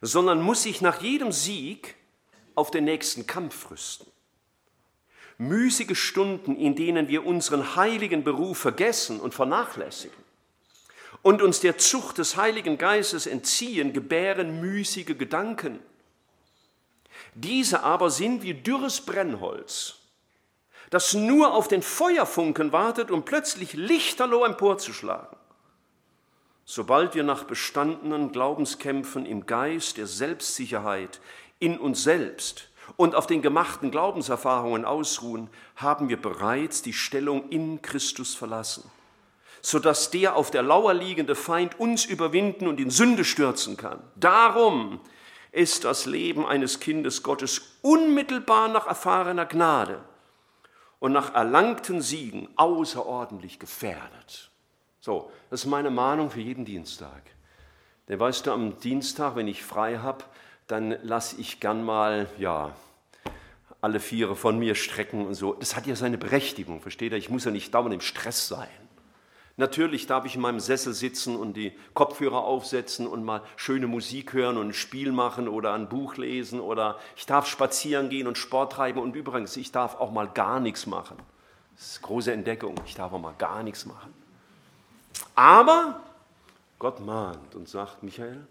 sondern 0.00 0.40
muss 0.40 0.62
sich 0.62 0.80
nach 0.80 1.02
jedem 1.02 1.32
Sieg 1.32 1.96
auf 2.54 2.70
den 2.70 2.84
nächsten 2.84 3.26
Kampf 3.26 3.70
rüsten. 3.70 4.10
Müßige 5.36 5.96
Stunden, 5.96 6.56
in 6.56 6.76
denen 6.76 7.08
wir 7.08 7.26
unseren 7.26 7.74
heiligen 7.74 8.22
Beruf 8.22 8.58
vergessen 8.58 9.18
und 9.18 9.34
vernachlässigen 9.34 10.24
und 11.22 11.42
uns 11.42 11.60
der 11.60 11.78
Zucht 11.78 12.18
des 12.18 12.36
Heiligen 12.36 12.78
Geistes 12.78 13.26
entziehen, 13.26 13.92
gebären 13.92 14.60
müßige 14.60 15.16
Gedanken. 15.18 15.80
Diese 17.34 17.82
aber 17.82 18.10
sind 18.10 18.42
wie 18.42 18.54
dürres 18.54 19.00
Brennholz, 19.00 19.96
das 20.94 21.12
nur 21.12 21.54
auf 21.54 21.66
den 21.66 21.82
Feuerfunken 21.82 22.70
wartet, 22.70 23.10
um 23.10 23.24
plötzlich 23.24 23.72
lichterloh 23.72 24.44
emporzuschlagen. 24.44 25.36
Sobald 26.64 27.16
wir 27.16 27.24
nach 27.24 27.42
bestandenen 27.42 28.30
Glaubenskämpfen 28.30 29.26
im 29.26 29.44
Geist 29.44 29.96
der 29.96 30.06
Selbstsicherheit, 30.06 31.20
in 31.58 31.78
uns 31.80 32.04
selbst 32.04 32.68
und 32.96 33.16
auf 33.16 33.26
den 33.26 33.42
gemachten 33.42 33.90
Glaubenserfahrungen 33.90 34.84
ausruhen, 34.84 35.50
haben 35.74 36.08
wir 36.08 36.22
bereits 36.22 36.80
die 36.80 36.92
Stellung 36.92 37.48
in 37.48 37.82
Christus 37.82 38.36
verlassen, 38.36 38.88
sodass 39.62 40.12
der 40.12 40.36
auf 40.36 40.52
der 40.52 40.62
Lauer 40.62 40.94
liegende 40.94 41.34
Feind 41.34 41.80
uns 41.80 42.04
überwinden 42.04 42.68
und 42.68 42.78
in 42.78 42.90
Sünde 42.90 43.24
stürzen 43.24 43.76
kann. 43.76 44.00
Darum 44.14 45.00
ist 45.50 45.82
das 45.82 46.06
Leben 46.06 46.46
eines 46.46 46.78
Kindes 46.78 47.24
Gottes 47.24 47.62
unmittelbar 47.82 48.68
nach 48.68 48.86
erfahrener 48.86 49.46
Gnade 49.46 50.00
und 51.04 51.12
nach 51.12 51.34
erlangten 51.34 52.00
Siegen 52.00 52.48
außerordentlich 52.56 53.58
gefährdet. 53.58 54.50
So, 55.00 55.30
das 55.50 55.60
ist 55.60 55.66
meine 55.66 55.90
Mahnung 55.90 56.30
für 56.30 56.40
jeden 56.40 56.64
Dienstag. 56.64 57.20
Denn 58.08 58.18
weißt 58.18 58.46
du, 58.46 58.52
am 58.52 58.78
Dienstag, 58.78 59.36
wenn 59.36 59.46
ich 59.46 59.62
frei 59.62 59.98
habe, 59.98 60.24
dann 60.66 60.96
lasse 61.02 61.38
ich 61.38 61.60
gern 61.60 61.84
mal, 61.84 62.26
ja, 62.38 62.74
alle 63.82 64.00
Viere 64.00 64.34
von 64.34 64.58
mir 64.58 64.74
strecken 64.74 65.26
und 65.26 65.34
so. 65.34 65.52
Das 65.52 65.76
hat 65.76 65.86
ja 65.86 65.94
seine 65.94 66.16
Berechtigung, 66.16 66.80
versteht 66.80 67.12
ihr? 67.12 67.18
Ich 67.18 67.28
muss 67.28 67.44
ja 67.44 67.50
nicht 67.50 67.74
dauernd 67.74 67.92
im 67.92 68.00
Stress 68.00 68.48
sein. 68.48 68.83
Natürlich 69.56 70.06
darf 70.06 70.24
ich 70.24 70.34
in 70.34 70.40
meinem 70.40 70.58
Sessel 70.58 70.94
sitzen 70.94 71.36
und 71.36 71.54
die 71.54 71.72
Kopfhörer 71.94 72.42
aufsetzen 72.42 73.06
und 73.06 73.24
mal 73.24 73.42
schöne 73.56 73.86
Musik 73.86 74.32
hören 74.32 74.56
und 74.56 74.68
ein 74.68 74.74
Spiel 74.74 75.12
machen 75.12 75.46
oder 75.46 75.74
ein 75.74 75.88
Buch 75.88 76.16
lesen 76.16 76.58
oder 76.58 76.98
ich 77.16 77.26
darf 77.26 77.46
spazieren 77.46 78.08
gehen 78.08 78.26
und 78.26 78.36
Sport 78.36 78.72
treiben 78.72 79.00
und 79.00 79.14
übrigens, 79.14 79.56
ich 79.56 79.70
darf 79.70 79.94
auch 80.00 80.10
mal 80.10 80.26
gar 80.26 80.58
nichts 80.58 80.86
machen. 80.86 81.16
Das 81.76 81.86
ist 81.86 81.98
eine 81.98 82.06
große 82.06 82.32
Entdeckung, 82.32 82.74
ich 82.84 82.94
darf 82.94 83.12
auch 83.12 83.20
mal 83.20 83.34
gar 83.38 83.62
nichts 83.62 83.86
machen. 83.86 84.12
Aber 85.36 86.00
Gott 86.80 86.98
mahnt 87.00 87.54
und 87.54 87.68
sagt, 87.68 88.02
Michael, 88.02 88.46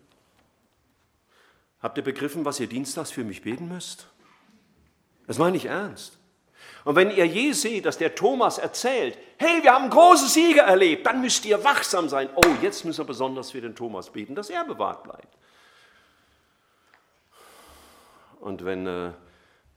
Habt 1.84 1.98
ihr 1.98 2.04
begriffen, 2.04 2.46
was 2.46 2.62
ihr 2.62 2.68
dienstags 2.68 3.12
für 3.12 3.26
mich 3.26 3.42
beten 3.42 3.68
müsst? 3.68 4.08
Das 5.28 5.38
meine 5.38 5.58
ich 5.58 5.66
ernst. 5.66 6.18
Und 6.86 6.96
wenn 6.96 7.12
ihr 7.12 7.26
je 7.26 7.54
seht, 7.54 7.86
dass 7.86 7.98
der 7.98 8.14
Thomas 8.14 8.58
erzählt, 8.58 9.18
hey, 9.38 9.64
wir 9.64 9.74
haben 9.74 9.90
große 9.90 10.28
Siege 10.28 10.62
erlebt, 10.62 11.06
dann 11.06 11.22
müsst 11.22 11.46
ihr 11.46 11.64
wachsam 11.64 12.10
sein. 12.10 12.30
Oh, 12.36 12.50
jetzt 12.62 12.84
müssen 12.84 13.00
wir 13.00 13.06
besonders 13.06 13.52
für 13.52 13.62
den 13.62 13.76
Thomas 13.76 14.10
beten, 14.10 14.36
dass 14.36 14.50
er 14.50 14.66
bewahrt 14.66 15.04
bleibt. 15.04 15.28
Und 18.42 18.66
wenn 18.66 18.86
äh, 18.86 19.12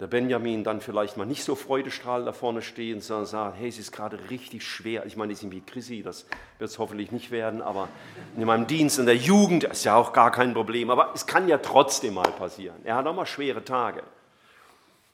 der 0.00 0.08
Benjamin 0.08 0.64
dann 0.64 0.80
vielleicht 0.80 1.16
mal 1.16 1.24
nicht 1.24 1.44
so 1.44 1.54
freudestrahlend 1.54 2.26
da 2.26 2.32
vorne 2.32 2.60
stehen, 2.60 3.00
sondern 3.00 3.26
sagt, 3.26 3.58
hey, 3.60 3.68
es 3.68 3.78
ist 3.78 3.92
gerade 3.92 4.18
richtig 4.28 4.66
schwer. 4.66 5.06
Ich 5.06 5.16
meine, 5.16 5.32
die 5.32 5.38
sind 5.38 5.52
wie 5.52 5.60
Chrissy, 5.60 6.02
das 6.02 6.26
wird 6.58 6.70
es 6.70 6.78
hoffentlich 6.80 7.12
nicht 7.12 7.30
werden, 7.30 7.62
aber 7.62 7.88
in 8.36 8.44
meinem 8.44 8.66
Dienst 8.66 8.98
in 8.98 9.06
der 9.06 9.16
Jugend 9.16 9.64
ist 9.64 9.84
ja 9.84 9.94
auch 9.94 10.12
gar 10.12 10.32
kein 10.32 10.52
Problem. 10.52 10.90
Aber 10.90 11.12
es 11.14 11.26
kann 11.26 11.46
ja 11.46 11.58
trotzdem 11.58 12.14
mal 12.14 12.30
passieren. 12.32 12.76
Er 12.82 12.96
hat 12.96 13.06
auch 13.06 13.14
mal 13.14 13.24
schwere 13.24 13.64
Tage. 13.64 14.02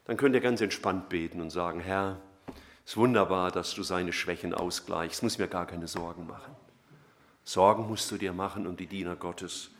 Dann 0.04 0.16
könnt 0.16 0.34
ihr 0.34 0.40
ganz 0.40 0.60
entspannt 0.60 1.08
beten 1.08 1.40
und 1.40 1.50
sagen, 1.50 1.80
Herr, 1.80 2.20
es 2.84 2.92
ist 2.92 2.96
wunderbar, 2.96 3.50
dass 3.52 3.74
du 3.74 3.82
seine 3.82 4.12
Schwächen 4.12 4.54
ausgleichst. 4.54 5.22
Muss 5.22 5.38
mir 5.38 5.48
gar 5.48 5.66
keine 5.66 5.86
Sorgen 5.86 6.26
machen. 6.26 6.56
Sorgen 7.44 7.86
musst 7.88 8.10
du 8.10 8.16
dir 8.16 8.32
machen 8.32 8.66
um 8.66 8.76
die 8.76 8.86
Diener 8.86 9.16
Gottes, 9.16 9.70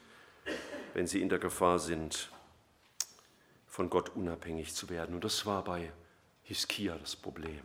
wenn 0.94 1.06
sie 1.06 1.20
in 1.20 1.28
der 1.28 1.38
Gefahr 1.38 1.78
sind, 1.78 2.30
von 3.66 3.88
Gott 3.90 4.10
unabhängig 4.14 4.74
zu 4.74 4.90
werden. 4.90 5.14
Und 5.14 5.24
das 5.24 5.46
war 5.46 5.64
bei 5.64 5.92
Hiskia 6.42 6.96
das 6.98 7.16
Problem. 7.16 7.62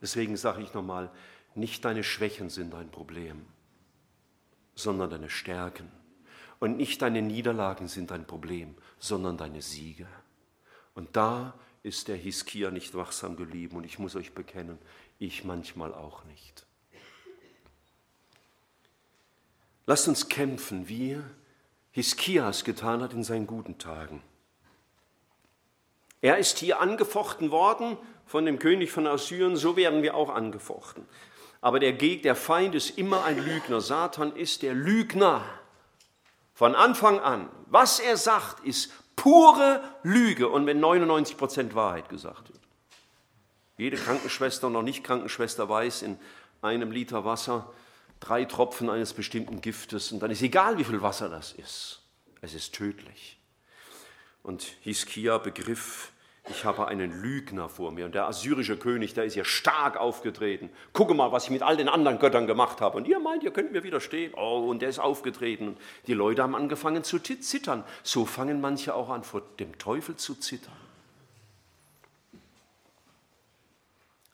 Deswegen 0.00 0.36
sage 0.36 0.62
ich 0.62 0.72
nochmal, 0.74 1.10
nicht 1.54 1.84
deine 1.84 2.04
Schwächen 2.04 2.50
sind 2.50 2.72
dein 2.72 2.90
Problem, 2.90 3.44
sondern 4.74 5.10
deine 5.10 5.28
Stärken. 5.28 5.90
Und 6.60 6.76
nicht 6.76 7.02
deine 7.02 7.22
Niederlagen 7.22 7.88
sind 7.88 8.10
dein 8.10 8.26
Problem, 8.26 8.74
sondern 8.98 9.36
deine 9.36 9.62
Siege. 9.62 10.06
Und 10.98 11.14
da 11.14 11.54
ist 11.84 12.08
der 12.08 12.16
Hiskia 12.16 12.72
nicht 12.72 12.96
wachsam 12.96 13.36
geblieben. 13.36 13.76
Und 13.76 13.84
ich 13.84 14.00
muss 14.00 14.16
euch 14.16 14.32
bekennen, 14.32 14.80
ich 15.20 15.44
manchmal 15.44 15.94
auch 15.94 16.24
nicht. 16.24 16.66
Lasst 19.86 20.08
uns 20.08 20.28
kämpfen, 20.28 20.88
wie 20.88 21.20
Hiskia 21.92 22.48
es 22.48 22.64
getan 22.64 23.00
hat 23.00 23.12
in 23.12 23.22
seinen 23.22 23.46
guten 23.46 23.78
Tagen. 23.78 24.24
Er 26.20 26.38
ist 26.38 26.58
hier 26.58 26.80
angefochten 26.80 27.52
worden 27.52 27.96
von 28.26 28.44
dem 28.44 28.58
König 28.58 28.90
von 28.90 29.06
Assyrien, 29.06 29.54
so 29.54 29.76
werden 29.76 30.02
wir 30.02 30.16
auch 30.16 30.30
angefochten. 30.30 31.06
Aber 31.60 31.78
der, 31.78 31.92
der 31.92 32.34
Feind 32.34 32.74
ist 32.74 32.98
immer 32.98 33.22
ein 33.22 33.38
Lügner. 33.38 33.80
Satan 33.80 34.34
ist 34.34 34.62
der 34.62 34.74
Lügner. 34.74 35.44
Von 36.54 36.74
Anfang 36.74 37.20
an. 37.20 37.48
Was 37.66 38.00
er 38.00 38.16
sagt, 38.16 38.66
ist 38.66 38.92
pure 39.18 39.82
Lüge. 40.04 40.48
Und 40.48 40.66
wenn 40.66 40.80
99 40.80 41.36
Prozent 41.36 41.74
Wahrheit 41.74 42.08
gesagt 42.08 42.48
wird. 42.48 42.60
Jede 43.76 43.96
Krankenschwester 43.96 44.68
und 44.68 44.72
noch 44.72 44.82
nicht 44.82 45.04
Krankenschwester 45.04 45.68
weiß, 45.68 46.02
in 46.02 46.18
einem 46.62 46.90
Liter 46.90 47.24
Wasser 47.24 47.70
drei 48.20 48.44
Tropfen 48.44 48.88
eines 48.88 49.12
bestimmten 49.12 49.60
Giftes. 49.60 50.12
Und 50.12 50.20
dann 50.20 50.30
ist 50.30 50.42
egal, 50.42 50.78
wie 50.78 50.84
viel 50.84 51.02
Wasser 51.02 51.28
das 51.28 51.52
ist. 51.52 52.00
Es 52.40 52.54
ist 52.54 52.74
tödlich. 52.74 53.38
Und 54.42 54.62
Hiskia 54.80 55.38
begriff, 55.38 56.12
ich 56.50 56.64
habe 56.64 56.88
einen 56.88 57.22
Lügner 57.22 57.68
vor 57.68 57.92
mir. 57.92 58.06
Und 58.06 58.14
der 58.14 58.26
assyrische 58.26 58.76
König, 58.76 59.14
der 59.14 59.24
ist 59.24 59.34
ja 59.34 59.44
stark 59.44 59.96
aufgetreten. 59.96 60.70
Gucke 60.92 61.14
mal, 61.14 61.32
was 61.32 61.44
ich 61.44 61.50
mit 61.50 61.62
all 61.62 61.76
den 61.76 61.88
anderen 61.88 62.18
Göttern 62.18 62.46
gemacht 62.46 62.80
habe. 62.80 62.96
Und 62.96 63.06
ihr 63.06 63.18
meint, 63.20 63.42
ihr 63.42 63.50
könnt 63.50 63.72
mir 63.72 63.82
widerstehen. 63.82 64.32
Oh, 64.34 64.68
und 64.68 64.80
der 64.80 64.88
ist 64.88 64.98
aufgetreten. 64.98 65.76
Die 66.06 66.14
Leute 66.14 66.42
haben 66.42 66.54
angefangen 66.54 67.04
zu 67.04 67.18
zittern. 67.18 67.84
So 68.02 68.24
fangen 68.24 68.60
manche 68.60 68.94
auch 68.94 69.10
an, 69.10 69.24
vor 69.24 69.42
dem 69.58 69.78
Teufel 69.78 70.16
zu 70.16 70.34
zittern. 70.34 70.72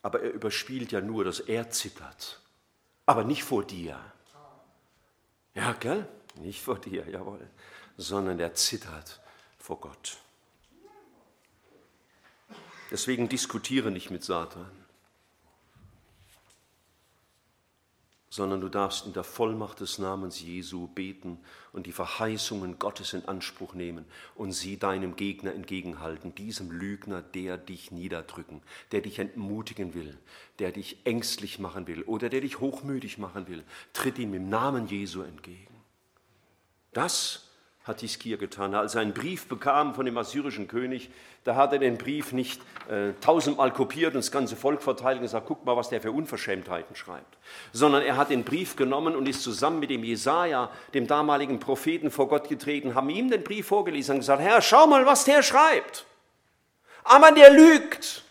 Aber 0.03 0.21
er 0.21 0.33
überspielt 0.33 0.93
ja 0.93 1.01
nur, 1.01 1.25
dass 1.25 1.41
er 1.41 1.71
zittert. 1.71 2.41
Aber 3.07 3.25
nicht 3.25 3.45
vor 3.45 3.65
dir. 3.65 3.99
Ja, 5.55 5.73
gell? 5.73 6.07
Nicht 6.37 6.63
vor 6.63 6.79
dir, 6.79 7.09
jawohl. 7.09 7.49
Sondern 7.97 8.39
er 8.41 8.55
zittert 8.55 9.21
vor 9.59 9.81
Gott. 9.81 10.19
Deswegen 12.91 13.29
diskutiere 13.29 13.91
nicht 13.91 14.11
mit 14.11 14.25
Satan, 14.25 14.71
sondern 18.35 18.61
du 18.61 18.69
darfst 18.69 19.07
in 19.07 19.13
der 19.13 19.23
Vollmacht 19.23 19.79
des 19.79 19.99
Namens 19.99 20.41
Jesu 20.41 20.89
beten 20.89 21.39
und 21.73 21.87
die 21.87 21.93
Verheißungen 21.93 22.81
Gottes 22.81 23.13
in 23.13 23.25
Anspruch 23.27 23.75
nehmen 23.75 24.05
und 24.35 24.51
sie 24.51 24.77
deinem 24.77 25.15
Gegner 25.15 25.55
entgegenhalten, 25.55 26.35
diesem 26.35 26.73
Lügner, 26.73 27.23
der 27.23 27.59
dich 27.59 27.93
niederdrücken, 27.93 28.61
der 28.91 29.03
dich 29.03 29.21
entmutigen 29.21 29.95
will, 29.95 30.19
der 30.59 30.73
dich 30.73 30.99
ängstlich 31.05 31.61
machen 31.61 31.87
will 31.87 32.03
oder 32.03 32.29
der 32.29 32.41
dich 32.41 32.59
hochmütig 32.59 33.19
machen 33.19 33.47
will. 33.47 33.63
Tritt 33.93 34.19
ihm 34.19 34.35
im 34.35 34.49
Namen 34.49 34.89
Jesu 34.89 35.23
entgegen. 35.23 35.75
Das 36.93 37.49
hat 37.85 38.01
Hiskir 38.01 38.39
getan. 38.39 38.75
Als 38.75 38.95
er 38.95 39.03
einen 39.03 39.13
Brief 39.13 39.47
bekam 39.47 39.95
von 39.95 40.07
dem 40.07 40.17
assyrischen 40.17 40.69
König, 40.69 41.11
da 41.45 41.55
hat 41.55 41.75
er 41.75 41.79
den 41.79 41.99
Brief 41.99 42.33
nicht 42.33 42.63
äh, 42.89 43.13
tausendmal 43.21 43.73
kopiert 43.73 44.15
und 44.15 44.25
das 44.25 44.33
ganze 44.33 44.57
Volk 44.57 44.83
verteilt 44.83 45.19
und 45.19 45.23
gesagt, 45.23 45.47
guck 45.47 45.67
mal, 45.67 45.77
was 45.77 45.91
der 45.91 46.01
für 46.01 46.11
Unverschämtheiten 46.11 46.97
schreibt. 46.97 47.37
Sondern 47.73 48.03
er 48.03 48.17
hat 48.17 48.31
den 48.31 48.43
Brief 48.43 48.77
genommen 48.77 49.15
und 49.15 49.29
ist 49.29 49.43
zusammen 49.43 49.81
mit 49.81 49.91
dem 49.91 50.03
Jesaja, 50.03 50.71
dem 50.95 51.07
damaligen 51.07 51.61
Propheten, 51.61 52.11
vor 52.11 52.29
Gott 52.29 52.49
getreten, 52.49 52.95
haben 52.95 53.11
ihm 53.11 53.31
den 53.31 53.45
Brief 53.45 53.67
vorgelesen 53.67 54.15
und 54.15 54.21
gesagt, 54.21 54.41
Herr, 54.41 54.63
schau 54.63 54.87
mal, 54.87 55.05
was 55.05 55.25
der 55.25 55.43
schreibt. 55.43 56.07
Aber 57.05 57.33
der 57.33 57.51
lügt. 57.51 58.25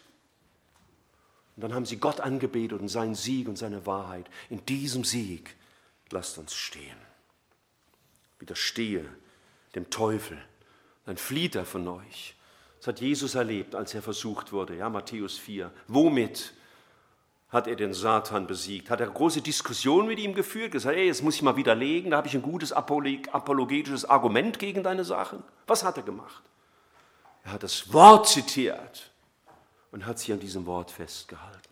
Und 1.55 1.61
dann 1.61 1.75
haben 1.75 1.85
sie 1.85 1.97
Gott 1.97 2.19
angebetet 2.19 2.81
und 2.81 2.87
seinen 2.87 3.13
Sieg 3.13 3.47
und 3.47 3.59
seine 3.59 3.85
Wahrheit. 3.85 4.25
In 4.49 4.65
diesem 4.65 5.03
Sieg 5.03 5.55
lasst 6.09 6.39
uns 6.39 6.55
stehen. 6.55 6.97
Widerstehe 8.39 9.05
dem 9.75 9.89
Teufel, 9.89 10.37
dann 11.05 11.17
flieht 11.17 11.55
er 11.55 11.65
von 11.65 11.87
euch. 11.87 12.35
Das 12.79 12.87
hat 12.87 13.01
Jesus 13.01 13.35
erlebt, 13.35 13.75
als 13.75 13.93
er 13.93 14.01
versucht 14.01 14.51
wurde. 14.51 14.75
Ja, 14.75 14.89
Matthäus 14.89 15.37
4. 15.37 15.71
Womit 15.87 16.53
hat 17.49 17.67
er 17.67 17.75
den 17.75 17.93
Satan 17.93 18.47
besiegt? 18.47 18.89
Hat 18.89 18.99
er 18.99 19.07
große 19.07 19.41
Diskussionen 19.41 20.07
mit 20.07 20.19
ihm 20.19 20.33
geführt? 20.33 20.71
Gesagt, 20.71 20.97
ey, 20.97 21.05
jetzt 21.05 21.23
muss 21.23 21.35
ich 21.35 21.41
mal 21.43 21.55
widerlegen, 21.55 22.11
da 22.11 22.17
habe 22.17 22.27
ich 22.27 22.33
ein 22.33 22.41
gutes 22.41 22.73
apologetisches 22.73 24.05
Argument 24.05 24.59
gegen 24.59 24.83
deine 24.83 25.05
Sachen. 25.05 25.43
Was 25.67 25.83
hat 25.83 25.97
er 25.97 26.03
gemacht? 26.03 26.43
Er 27.43 27.53
hat 27.53 27.63
das 27.63 27.93
Wort 27.93 28.27
zitiert 28.27 29.11
und 29.91 30.05
hat 30.05 30.19
sich 30.19 30.31
an 30.31 30.39
diesem 30.39 30.65
Wort 30.65 30.91
festgehalten. 30.91 31.69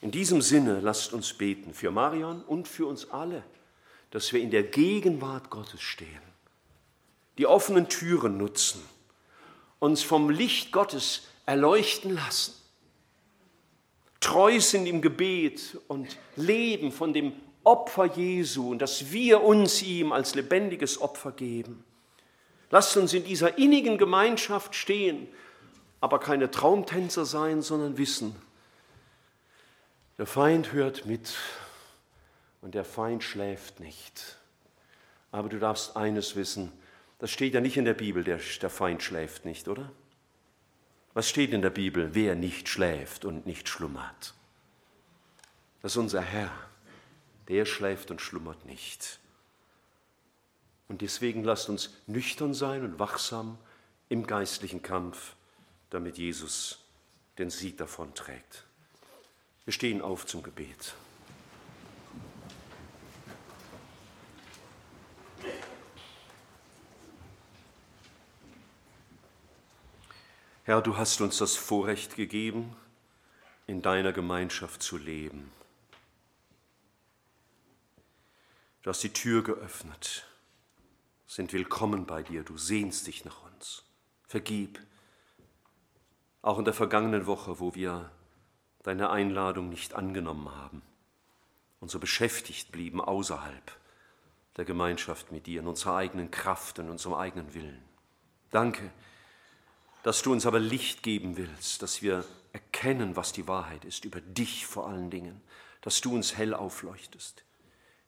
In 0.00 0.10
diesem 0.10 0.40
Sinne 0.40 0.80
lasst 0.80 1.12
uns 1.12 1.32
beten 1.34 1.74
für 1.74 1.90
Marion 1.90 2.42
und 2.42 2.68
für 2.68 2.86
uns 2.86 3.10
alle, 3.10 3.42
dass 4.10 4.32
wir 4.32 4.40
in 4.40 4.50
der 4.50 4.62
Gegenwart 4.62 5.50
Gottes 5.50 5.80
stehen 5.80 6.30
die 7.38 7.46
offenen 7.46 7.88
Türen 7.88 8.36
nutzen, 8.36 8.82
uns 9.78 10.02
vom 10.02 10.30
Licht 10.30 10.72
Gottes 10.72 11.22
erleuchten 11.46 12.14
lassen, 12.14 12.54
treu 14.20 14.60
sind 14.60 14.86
im 14.86 15.00
Gebet 15.00 15.78
und 15.88 16.16
leben 16.36 16.92
von 16.92 17.12
dem 17.12 17.32
Opfer 17.64 18.06
Jesu 18.06 18.70
und 18.70 18.80
dass 18.80 19.10
wir 19.12 19.42
uns 19.42 19.82
ihm 19.82 20.12
als 20.12 20.34
lebendiges 20.34 21.00
Opfer 21.00 21.32
geben. 21.32 21.84
Lasst 22.70 22.96
uns 22.96 23.12
in 23.12 23.24
dieser 23.24 23.58
innigen 23.58 23.98
Gemeinschaft 23.98 24.74
stehen, 24.74 25.28
aber 26.00 26.20
keine 26.20 26.50
Traumtänzer 26.50 27.24
sein, 27.24 27.62
sondern 27.62 27.98
wissen, 27.98 28.34
der 30.18 30.26
Feind 30.26 30.72
hört 30.72 31.06
mit 31.06 31.34
und 32.60 32.74
der 32.74 32.84
Feind 32.84 33.24
schläft 33.24 33.80
nicht. 33.80 34.36
Aber 35.32 35.48
du 35.48 35.58
darfst 35.58 35.96
eines 35.96 36.36
wissen, 36.36 36.72
das 37.20 37.30
steht 37.30 37.54
ja 37.54 37.60
nicht 37.60 37.76
in 37.76 37.84
der 37.84 37.94
Bibel, 37.94 38.24
der, 38.24 38.40
der 38.60 38.70
Feind 38.70 39.02
schläft 39.02 39.44
nicht, 39.44 39.68
oder? 39.68 39.92
Was 41.12 41.28
steht 41.28 41.52
in 41.52 41.60
der 41.60 41.70
Bibel? 41.70 42.14
Wer 42.14 42.34
nicht 42.34 42.68
schläft 42.68 43.24
und 43.24 43.46
nicht 43.46 43.68
schlummert. 43.68 44.34
Das 45.82 45.92
ist 45.92 45.96
unser 45.98 46.22
Herr. 46.22 46.50
Der 47.48 47.66
schläft 47.66 48.10
und 48.10 48.20
schlummert 48.20 48.64
nicht. 48.64 49.18
Und 50.88 51.02
deswegen 51.02 51.44
lasst 51.44 51.68
uns 51.68 51.94
nüchtern 52.06 52.54
sein 52.54 52.84
und 52.84 52.98
wachsam 52.98 53.58
im 54.08 54.26
geistlichen 54.26 54.82
Kampf, 54.82 55.34
damit 55.90 56.16
Jesus 56.16 56.78
den 57.38 57.50
Sieg 57.50 57.76
davon 57.76 58.14
trägt. 58.14 58.64
Wir 59.64 59.72
stehen 59.72 60.00
auf 60.00 60.26
zum 60.26 60.42
Gebet. 60.42 60.94
Herr, 70.70 70.82
du 70.82 70.96
hast 70.96 71.20
uns 71.20 71.38
das 71.38 71.56
Vorrecht 71.56 72.14
gegeben, 72.14 72.76
in 73.66 73.82
deiner 73.82 74.12
Gemeinschaft 74.12 74.84
zu 74.84 74.98
leben. 74.98 75.50
Du 78.82 78.90
hast 78.90 79.02
die 79.02 79.12
Tür 79.12 79.42
geöffnet, 79.42 80.28
sind 81.26 81.52
willkommen 81.52 82.06
bei 82.06 82.22
dir, 82.22 82.44
du 82.44 82.56
sehnst 82.56 83.08
dich 83.08 83.24
nach 83.24 83.42
uns. 83.50 83.82
Vergib, 84.28 84.78
auch 86.40 86.60
in 86.60 86.64
der 86.64 86.72
vergangenen 86.72 87.26
Woche, 87.26 87.58
wo 87.58 87.74
wir 87.74 88.08
deine 88.84 89.10
Einladung 89.10 89.70
nicht 89.70 89.94
angenommen 89.94 90.54
haben 90.54 90.82
und 91.80 91.90
so 91.90 91.98
beschäftigt 91.98 92.70
blieben 92.70 93.00
außerhalb 93.00 93.72
der 94.56 94.66
Gemeinschaft 94.66 95.32
mit 95.32 95.48
dir, 95.48 95.62
in 95.62 95.66
unserer 95.66 95.96
eigenen 95.96 96.30
Kraft 96.30 96.78
und 96.78 96.90
unserem 96.90 97.14
eigenen 97.14 97.54
Willen. 97.54 97.82
Danke, 98.52 98.92
dass 100.02 100.22
du 100.22 100.32
uns 100.32 100.46
aber 100.46 100.58
Licht 100.58 101.02
geben 101.02 101.36
willst, 101.36 101.82
dass 101.82 102.02
wir 102.02 102.24
erkennen, 102.52 103.16
was 103.16 103.32
die 103.32 103.46
Wahrheit 103.46 103.84
ist, 103.84 104.04
über 104.04 104.20
dich 104.20 104.66
vor 104.66 104.88
allen 104.88 105.10
Dingen, 105.10 105.40
dass 105.82 106.00
du 106.00 106.14
uns 106.14 106.36
hell 106.36 106.54
aufleuchtest. 106.54 107.44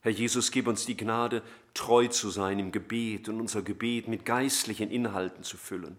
Herr 0.01 0.11
Jesus, 0.11 0.51
gib 0.51 0.67
uns 0.67 0.85
die 0.85 0.97
Gnade, 0.97 1.43
treu 1.75 2.09
zu 2.09 2.31
sein 2.31 2.59
im 2.59 2.73
Gebet 2.73 3.29
und 3.29 3.41
unser 3.41 3.63
Gebet 3.63 4.09
mit 4.09 4.25
geistlichen 4.25 4.91
Inhalten 4.91 5.45
zu 5.45 5.57
füllen. 5.57 5.97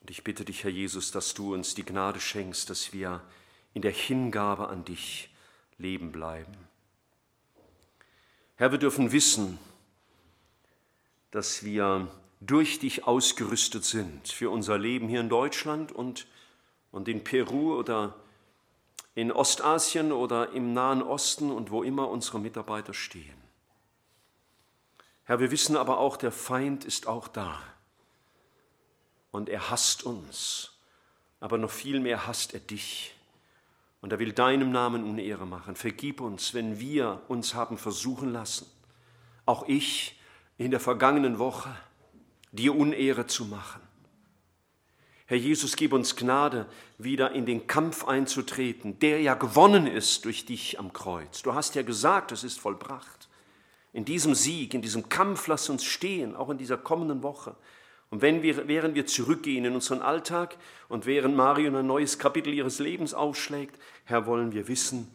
Und 0.00 0.10
ich 0.10 0.24
bitte 0.24 0.44
dich, 0.44 0.64
Herr 0.64 0.70
Jesus, 0.70 1.12
dass 1.12 1.32
du 1.32 1.54
uns 1.54 1.74
die 1.74 1.84
Gnade 1.84 2.18
schenkst, 2.20 2.68
dass 2.70 2.92
wir 2.92 3.22
in 3.72 3.82
der 3.82 3.92
Hingabe 3.92 4.68
an 4.68 4.84
dich 4.84 5.30
leben 5.78 6.10
bleiben. 6.10 6.56
Herr, 8.56 8.72
wir 8.72 8.78
dürfen 8.78 9.12
wissen, 9.12 9.58
dass 11.30 11.64
wir 11.64 12.08
durch 12.46 12.78
dich 12.78 13.06
ausgerüstet 13.06 13.84
sind 13.84 14.28
für 14.28 14.50
unser 14.50 14.78
Leben 14.78 15.08
hier 15.08 15.20
in 15.20 15.28
Deutschland 15.28 15.92
und, 15.92 16.26
und 16.90 17.08
in 17.08 17.22
Peru 17.24 17.78
oder 17.78 18.16
in 19.14 19.30
Ostasien 19.30 20.12
oder 20.12 20.52
im 20.52 20.72
Nahen 20.72 21.02
Osten 21.02 21.50
und 21.50 21.70
wo 21.70 21.82
immer 21.82 22.08
unsere 22.08 22.40
Mitarbeiter 22.40 22.94
stehen. 22.94 23.36
Herr, 25.24 25.38
wir 25.38 25.50
wissen 25.50 25.76
aber 25.76 25.98
auch, 25.98 26.16
der 26.16 26.32
Feind 26.32 26.84
ist 26.84 27.06
auch 27.06 27.28
da 27.28 27.60
und 29.30 29.48
er 29.48 29.70
hasst 29.70 30.02
uns, 30.02 30.72
aber 31.40 31.58
noch 31.58 31.70
viel 31.70 32.00
mehr 32.00 32.26
hasst 32.26 32.54
er 32.54 32.60
dich 32.60 33.14
und 34.00 34.12
er 34.12 34.18
will 34.18 34.32
deinem 34.32 34.72
Namen 34.72 35.04
Unehre 35.04 35.46
machen. 35.46 35.76
Vergib 35.76 36.20
uns, 36.20 36.54
wenn 36.54 36.80
wir 36.80 37.22
uns 37.28 37.54
haben 37.54 37.78
versuchen 37.78 38.32
lassen, 38.32 38.66
auch 39.46 39.68
ich 39.68 40.18
in 40.58 40.70
der 40.72 40.80
vergangenen 40.80 41.38
Woche, 41.38 41.74
dir 42.52 42.74
Unehre 42.76 43.26
zu 43.26 43.46
machen. 43.46 43.80
Herr 45.26 45.38
Jesus, 45.38 45.76
gib 45.76 45.94
uns 45.94 46.14
Gnade, 46.14 46.66
wieder 46.98 47.32
in 47.32 47.46
den 47.46 47.66
Kampf 47.66 48.04
einzutreten, 48.04 48.98
der 48.98 49.20
ja 49.22 49.34
gewonnen 49.34 49.86
ist 49.86 50.26
durch 50.26 50.44
dich 50.44 50.78
am 50.78 50.92
Kreuz. 50.92 51.42
Du 51.42 51.54
hast 51.54 51.74
ja 51.74 51.82
gesagt, 51.82 52.32
es 52.32 52.44
ist 52.44 52.60
vollbracht. 52.60 53.28
In 53.94 54.04
diesem 54.04 54.34
Sieg, 54.34 54.74
in 54.74 54.82
diesem 54.82 55.08
Kampf 55.08 55.46
lass 55.46 55.70
uns 55.70 55.84
stehen, 55.84 56.36
auch 56.36 56.50
in 56.50 56.58
dieser 56.58 56.76
kommenden 56.76 57.22
Woche. 57.22 57.56
Und 58.10 58.20
wenn 58.20 58.42
wir, 58.42 58.68
während 58.68 58.94
wir 58.94 59.06
zurückgehen 59.06 59.64
in 59.64 59.74
unseren 59.74 60.02
Alltag 60.02 60.58
und 60.90 61.06
während 61.06 61.34
Marion 61.34 61.76
ein 61.76 61.86
neues 61.86 62.18
Kapitel 62.18 62.52
ihres 62.52 62.78
Lebens 62.78 63.14
aufschlägt, 63.14 63.80
Herr, 64.04 64.26
wollen 64.26 64.52
wir 64.52 64.68
wissen, 64.68 65.08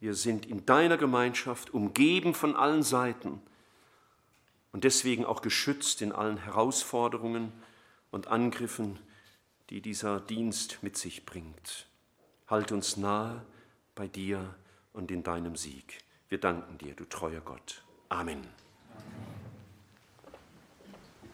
wir 0.00 0.14
sind 0.14 0.44
in 0.44 0.66
deiner 0.66 0.96
Gemeinschaft, 0.96 1.72
umgeben 1.72 2.34
von 2.34 2.56
allen 2.56 2.82
Seiten 2.82 3.40
und 4.76 4.84
deswegen 4.84 5.24
auch 5.24 5.40
geschützt 5.40 6.02
in 6.02 6.12
allen 6.12 6.36
Herausforderungen 6.36 7.50
und 8.10 8.26
Angriffen, 8.26 8.98
die 9.70 9.80
dieser 9.80 10.20
Dienst 10.20 10.82
mit 10.82 10.98
sich 10.98 11.24
bringt. 11.24 11.86
Halt 12.46 12.72
uns 12.72 12.98
nahe 12.98 13.42
bei 13.94 14.06
dir 14.06 14.54
und 14.92 15.10
in 15.10 15.22
deinem 15.22 15.56
Sieg. 15.56 16.00
Wir 16.28 16.36
danken 16.36 16.76
dir, 16.76 16.92
du 16.94 17.06
treuer 17.06 17.40
Gott. 17.40 17.84
Amen. 18.10 18.46